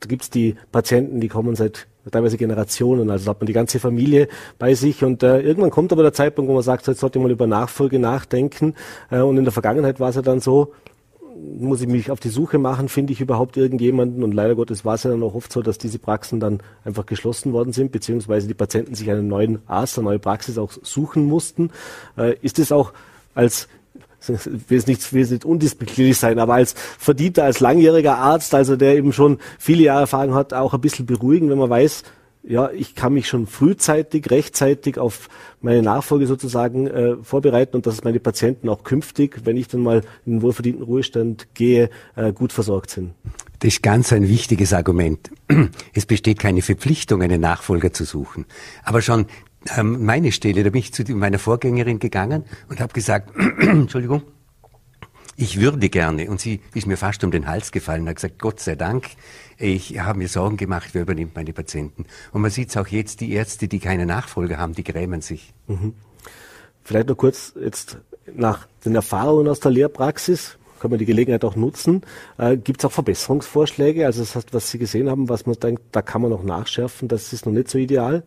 [0.00, 4.28] da gibt's die Patienten, die kommen seit teilweise Generationen, also hat man die ganze Familie
[4.58, 7.30] bei sich und äh, irgendwann kommt aber der Zeitpunkt, wo man sagt, jetzt sollte man
[7.30, 8.74] über Nachfolge nachdenken
[9.10, 10.72] äh, und in der Vergangenheit war es ja dann so,
[11.58, 14.94] muss ich mich auf die Suche machen, finde ich überhaupt irgendjemanden und leider Gottes war
[14.94, 18.48] es ja dann auch oft so, dass diese Praxen dann einfach geschlossen worden sind, beziehungsweise
[18.48, 21.70] die Patienten sich einen neuen Arzt, eine neue Praxis auch suchen mussten.
[22.16, 22.92] Äh, ist es auch
[23.34, 23.68] als
[24.26, 28.96] will es nicht, will nicht undisputierlich sein, aber als verdienter, als langjähriger Arzt, also der
[28.96, 32.02] eben schon viele Jahre Erfahrung hat, auch ein bisschen beruhigen, wenn man weiß,
[32.48, 35.28] ja, ich kann mich schon frühzeitig, rechtzeitig auf
[35.60, 40.02] meine Nachfolge sozusagen äh, vorbereiten und dass meine Patienten auch künftig, wenn ich dann mal
[40.24, 43.12] in den wohlverdienten Ruhestand gehe, äh, gut versorgt sind.
[43.58, 45.30] Das ist ganz ein wichtiges Argument.
[45.92, 48.46] Es besteht keine Verpflichtung, einen Nachfolger zu suchen.
[48.84, 49.26] Aber schon
[49.76, 54.22] ähm, meine Stelle, da bin ich zu meiner Vorgängerin gegangen und habe gesagt, Entschuldigung,
[55.36, 56.28] ich würde gerne.
[56.28, 59.06] Und sie ist mir fast um den Hals gefallen und hat gesagt, Gott sei Dank,
[59.56, 62.06] ich habe mir Sorgen gemacht, wer übernimmt meine Patienten.
[62.32, 65.54] Und man sieht es auch jetzt, die Ärzte, die keine Nachfolger haben, die grämen sich.
[65.68, 65.94] Mhm.
[66.82, 67.98] Vielleicht noch kurz jetzt
[68.34, 72.02] nach den Erfahrungen aus der Lehrpraxis, kann man die Gelegenheit auch nutzen.
[72.36, 74.06] Äh, Gibt es auch Verbesserungsvorschläge?
[74.06, 77.08] Also das heißt, was Sie gesehen haben, was man denkt, da kann man noch nachschärfen,
[77.08, 78.24] das ist noch nicht so ideal?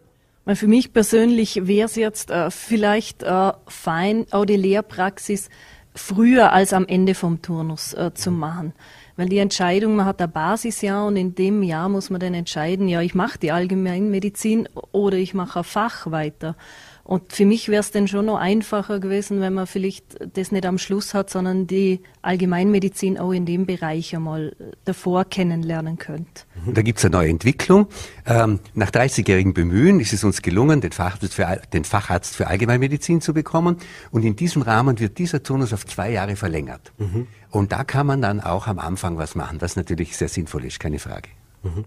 [0.47, 5.49] Für mich persönlich wäre es jetzt äh, vielleicht äh, fein, auch die Lehrpraxis
[5.93, 8.73] früher als am Ende vom Turnus äh, zu machen.
[9.17, 12.87] Weil die Entscheidung, man hat ein Basisjahr und in dem Jahr muss man dann entscheiden,
[12.87, 16.55] ja, ich mache die Allgemeinmedizin oder ich mache ein Fach weiter.
[17.03, 20.65] Und für mich wäre es dann schon noch einfacher gewesen, wenn man vielleicht das nicht
[20.65, 26.43] am Schluss hat, sondern die Allgemeinmedizin auch in dem Bereich einmal davor kennenlernen könnte.
[26.67, 27.87] Da gibt es eine neue Entwicklung.
[28.25, 33.21] Ähm, nach 30-jährigem Bemühen ist es uns gelungen, den Facharzt, für, den Facharzt für Allgemeinmedizin
[33.21, 33.77] zu bekommen.
[34.11, 36.91] Und in diesem Rahmen wird dieser Turnus auf zwei Jahre verlängert.
[36.97, 37.27] Mhm.
[37.49, 40.79] Und da kann man dann auch am Anfang was machen, was natürlich sehr sinnvoll ist,
[40.79, 41.29] keine Frage.
[41.63, 41.85] Mhm.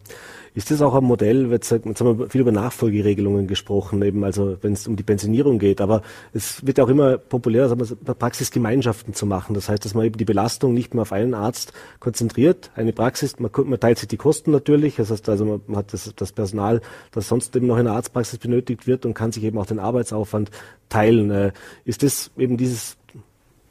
[0.55, 4.75] Ist das auch ein Modell, jetzt, haben wir viel über Nachfolgeregelungen gesprochen, eben also wenn
[4.75, 9.27] es um die Pensionierung geht, aber es wird auch immer populärer, sagen wir, Praxisgemeinschaften zu
[9.27, 9.55] machen.
[9.55, 13.41] Das heißt, dass man eben die Belastung nicht mehr auf einen Arzt konzentriert, eine Praxis,
[13.41, 16.81] man, man teilt sich die Kosten natürlich, das heißt also man hat das, das Personal,
[17.11, 19.81] das sonst eben noch in der Arztpraxis benötigt wird und kann sich eben auch den
[19.81, 20.53] Arbeitsaufwand
[20.89, 21.33] teilen.
[21.33, 21.53] Äh,
[21.85, 22.97] ist das eben dieses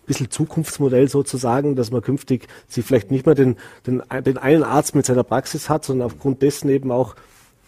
[0.05, 4.95] bisschen Zukunftsmodell sozusagen, dass man künftig sie vielleicht nicht mehr den, den, den einen Arzt
[4.95, 7.15] mit seiner Praxis hat, sondern aufgrund dessen eben auch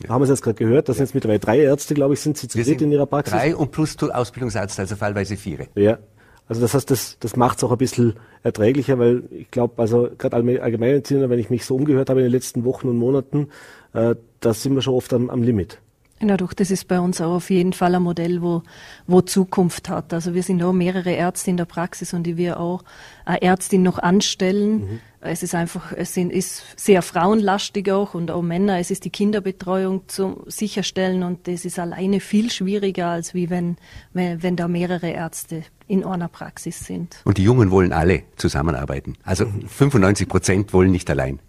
[0.04, 0.10] ja.
[0.10, 0.98] Haben wir es jetzt gerade gehört, das ja.
[0.98, 3.34] sind jetzt mittlerweile drei Ärzte, glaube ich, sind Sie zu dritt in Ihrer Praxis?
[3.34, 5.68] Drei und plus Ausbildungsärzte, also fallweise vier.
[5.76, 6.00] Ja,
[6.48, 10.10] also das heißt, das, das macht es auch ein bisschen erträglicher, weil ich glaube, also
[10.18, 13.48] gerade Allgemeinmediziner, wenn ich mich so umgehört habe in den letzten Wochen und Monaten,
[13.94, 15.80] äh, da sind wir schon oft am, am Limit.
[16.22, 18.64] Ja, doch, das ist bei uns auch auf jeden Fall ein Modell, wo,
[19.06, 20.14] wo Zukunft hat.
[20.14, 22.84] Also wir sind auch mehrere Ärzte in der Praxis und die wir auch
[23.26, 24.78] eine Ärztin noch anstellen.
[24.78, 25.00] Mhm.
[25.20, 28.80] Es ist einfach, es sind, ist sehr frauenlastig auch und auch Männer.
[28.80, 33.76] Es ist die Kinderbetreuung zu sicherstellen und das ist alleine viel schwieriger, als wie wenn,
[34.14, 37.18] wenn, wenn da mehrere Ärzte in einer Praxis sind.
[37.26, 39.18] Und die Jungen wollen alle zusammenarbeiten.
[39.24, 41.40] Also 95 Prozent wollen nicht allein.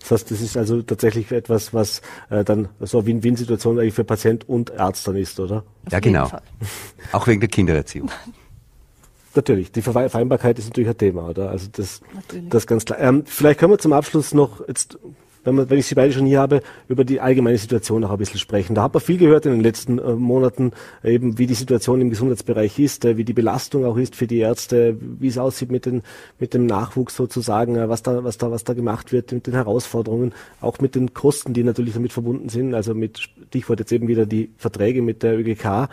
[0.00, 4.04] Das heißt, das ist also tatsächlich etwas, was äh, dann so eine Win-Win-Situation eigentlich für
[4.04, 5.64] Patient und Arzt dann ist, oder?
[5.90, 6.30] Ja, genau.
[7.12, 8.10] Auch wegen der Kindererziehung.
[9.36, 11.50] Natürlich, die Vereinbarkeit ist natürlich ein Thema, oder?
[11.50, 12.50] Also das, natürlich.
[12.50, 13.00] das ganz klar.
[13.00, 14.96] Ähm, vielleicht können wir zum Abschluss noch jetzt
[15.44, 18.18] wenn, man, wenn ich Sie beide schon hier habe, über die allgemeine Situation noch ein
[18.18, 18.74] bisschen sprechen.
[18.74, 22.10] Da hat man viel gehört in den letzten äh, Monaten, eben wie die Situation im
[22.10, 25.86] Gesundheitsbereich ist, äh, wie die Belastung auch ist für die Ärzte, wie es aussieht mit,
[25.86, 26.02] den,
[26.38, 29.54] mit dem Nachwuchs sozusagen, äh, was, da, was, da, was da gemacht wird, mit den
[29.54, 34.08] Herausforderungen, auch mit den Kosten, die natürlich damit verbunden sind, also mit Stichwort jetzt eben
[34.08, 35.88] wieder die Verträge mit der ÖGK.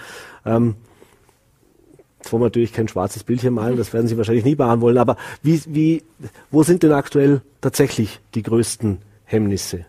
[0.45, 0.75] Ähm,
[2.21, 4.99] Jetzt wollen wir natürlich kein schwarzes Bildchen malen, das werden Sie wahrscheinlich nie machen wollen,
[4.99, 6.03] aber wie, wie,
[6.51, 8.99] wo sind denn aktuell tatsächlich die größten
[9.31, 9.85] Hemmnisse?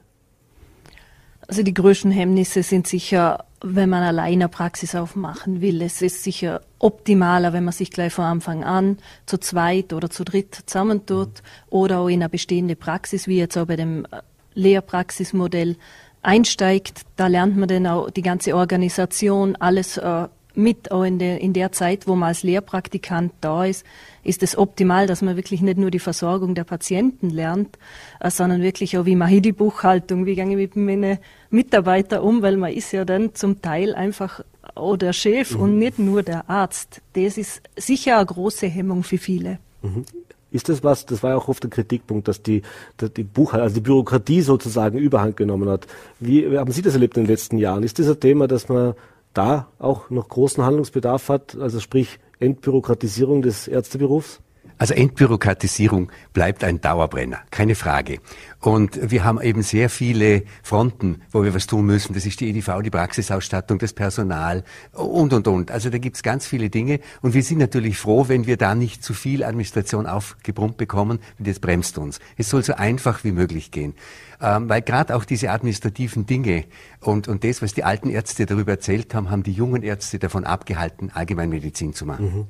[1.48, 5.82] Also die größten Hemmnisse sind sicher, wenn man alleine eine Praxis aufmachen will.
[5.82, 10.24] Es ist sicher optimaler, wenn man sich gleich von Anfang an zu zweit oder zu
[10.24, 11.66] dritt zusammentut mhm.
[11.70, 14.06] oder auch in eine bestehende Praxis, wie jetzt auch bei dem
[14.54, 15.76] Lehrpraxismodell
[16.22, 17.02] einsteigt.
[17.16, 21.52] Da lernt man dann auch die ganze Organisation, alles äh, mit, auch in der, in
[21.52, 23.84] der Zeit, wo man als Lehrpraktikant da ist,
[24.24, 27.78] ist es optimal, dass man wirklich nicht nur die Versorgung der Patienten lernt,
[28.20, 31.18] äh, sondern wirklich auch, wie mache ich die Buchhaltung, wie gehe ich mit meinen
[31.50, 34.42] Mitarbeitern um, weil man ist ja dann zum Teil einfach
[34.74, 35.60] auch der Chef mhm.
[35.62, 37.00] und nicht nur der Arzt.
[37.14, 39.58] Das ist sicher eine große Hemmung für viele.
[39.82, 40.04] Mhm.
[40.52, 42.60] Ist das was, das war ja auch oft der Kritikpunkt, dass die,
[42.98, 45.86] dass die Buchhaltung, also die Bürokratie sozusagen Überhand genommen hat.
[46.20, 47.82] Wie haben Sie das erlebt in den letzten Jahren?
[47.82, 48.94] Ist das ein Thema, dass man
[49.32, 54.40] da auch noch großen Handlungsbedarf hat, also sprich Entbürokratisierung des Ärzteberufs?
[54.82, 58.18] Also Entbürokratisierung bleibt ein Dauerbrenner, keine Frage.
[58.58, 62.14] Und wir haben eben sehr viele Fronten, wo wir was tun müssen.
[62.14, 65.70] Das ist die EDV, die Praxisausstattung, das Personal und, und, und.
[65.70, 66.98] Also da gibt's ganz viele Dinge.
[67.20, 71.20] Und wir sind natürlich froh, wenn wir da nicht zu viel Administration aufgebrummt bekommen.
[71.38, 72.18] Und das bremst uns.
[72.36, 73.94] Es soll so einfach wie möglich gehen.
[74.40, 76.64] Ähm, weil gerade auch diese administrativen Dinge
[76.98, 80.42] und, und das, was die alten Ärzte darüber erzählt haben, haben die jungen Ärzte davon
[80.42, 82.24] abgehalten, Allgemeinmedizin zu machen.
[82.24, 82.46] Mhm.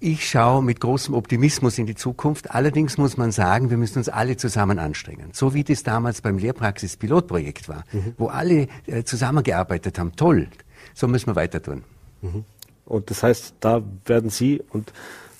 [0.00, 2.50] Ich schaue mit großem Optimismus in die Zukunft.
[2.50, 5.30] Allerdings muss man sagen, wir müssen uns alle zusammen anstrengen.
[5.32, 8.14] So wie das damals beim Lehrpraxis-Pilotprojekt war, mhm.
[8.18, 10.14] wo alle äh, zusammengearbeitet haben.
[10.16, 10.48] Toll.
[10.92, 11.84] So müssen wir weiter tun.
[12.22, 12.44] Mhm.
[12.84, 14.92] Und das heißt, da werden Sie und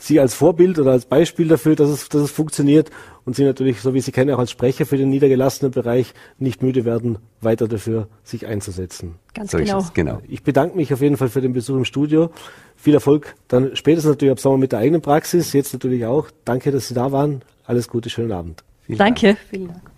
[0.07, 2.91] Sie als Vorbild oder als Beispiel dafür, dass es, dass es funktioniert
[3.25, 6.63] und Sie natürlich, so wie Sie kennen, auch als Sprecher für den niedergelassenen Bereich nicht
[6.63, 9.15] müde werden, weiter dafür sich einzusetzen.
[9.33, 9.87] Ganz so genau.
[9.95, 10.21] genau.
[10.29, 12.31] Ich bedanke mich auf jeden Fall für den Besuch im Studio.
[12.77, 16.29] Viel Erfolg dann spätestens natürlich ab Sommer mit der eigenen Praxis, jetzt natürlich auch.
[16.45, 17.43] Danke, dass Sie da waren.
[17.65, 18.63] Alles Gute, schönen Abend.
[18.83, 19.27] Vielen Danke.
[19.29, 19.39] Dank.
[19.49, 19.94] Vielen Dank.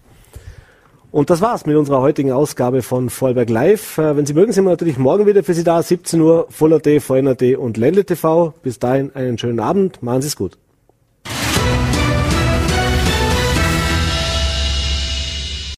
[1.17, 3.97] Und das war's mit unserer heutigen Ausgabe von Vollberg Live.
[3.97, 5.83] Äh, wenn Sie mögen, sind wir natürlich morgen wieder für Sie da.
[5.83, 8.53] 17 Uhr, Voller.at, VNRT und Ländle TV.
[8.63, 10.03] Bis dahin einen schönen Abend.
[10.03, 10.59] Machen Sie es gut.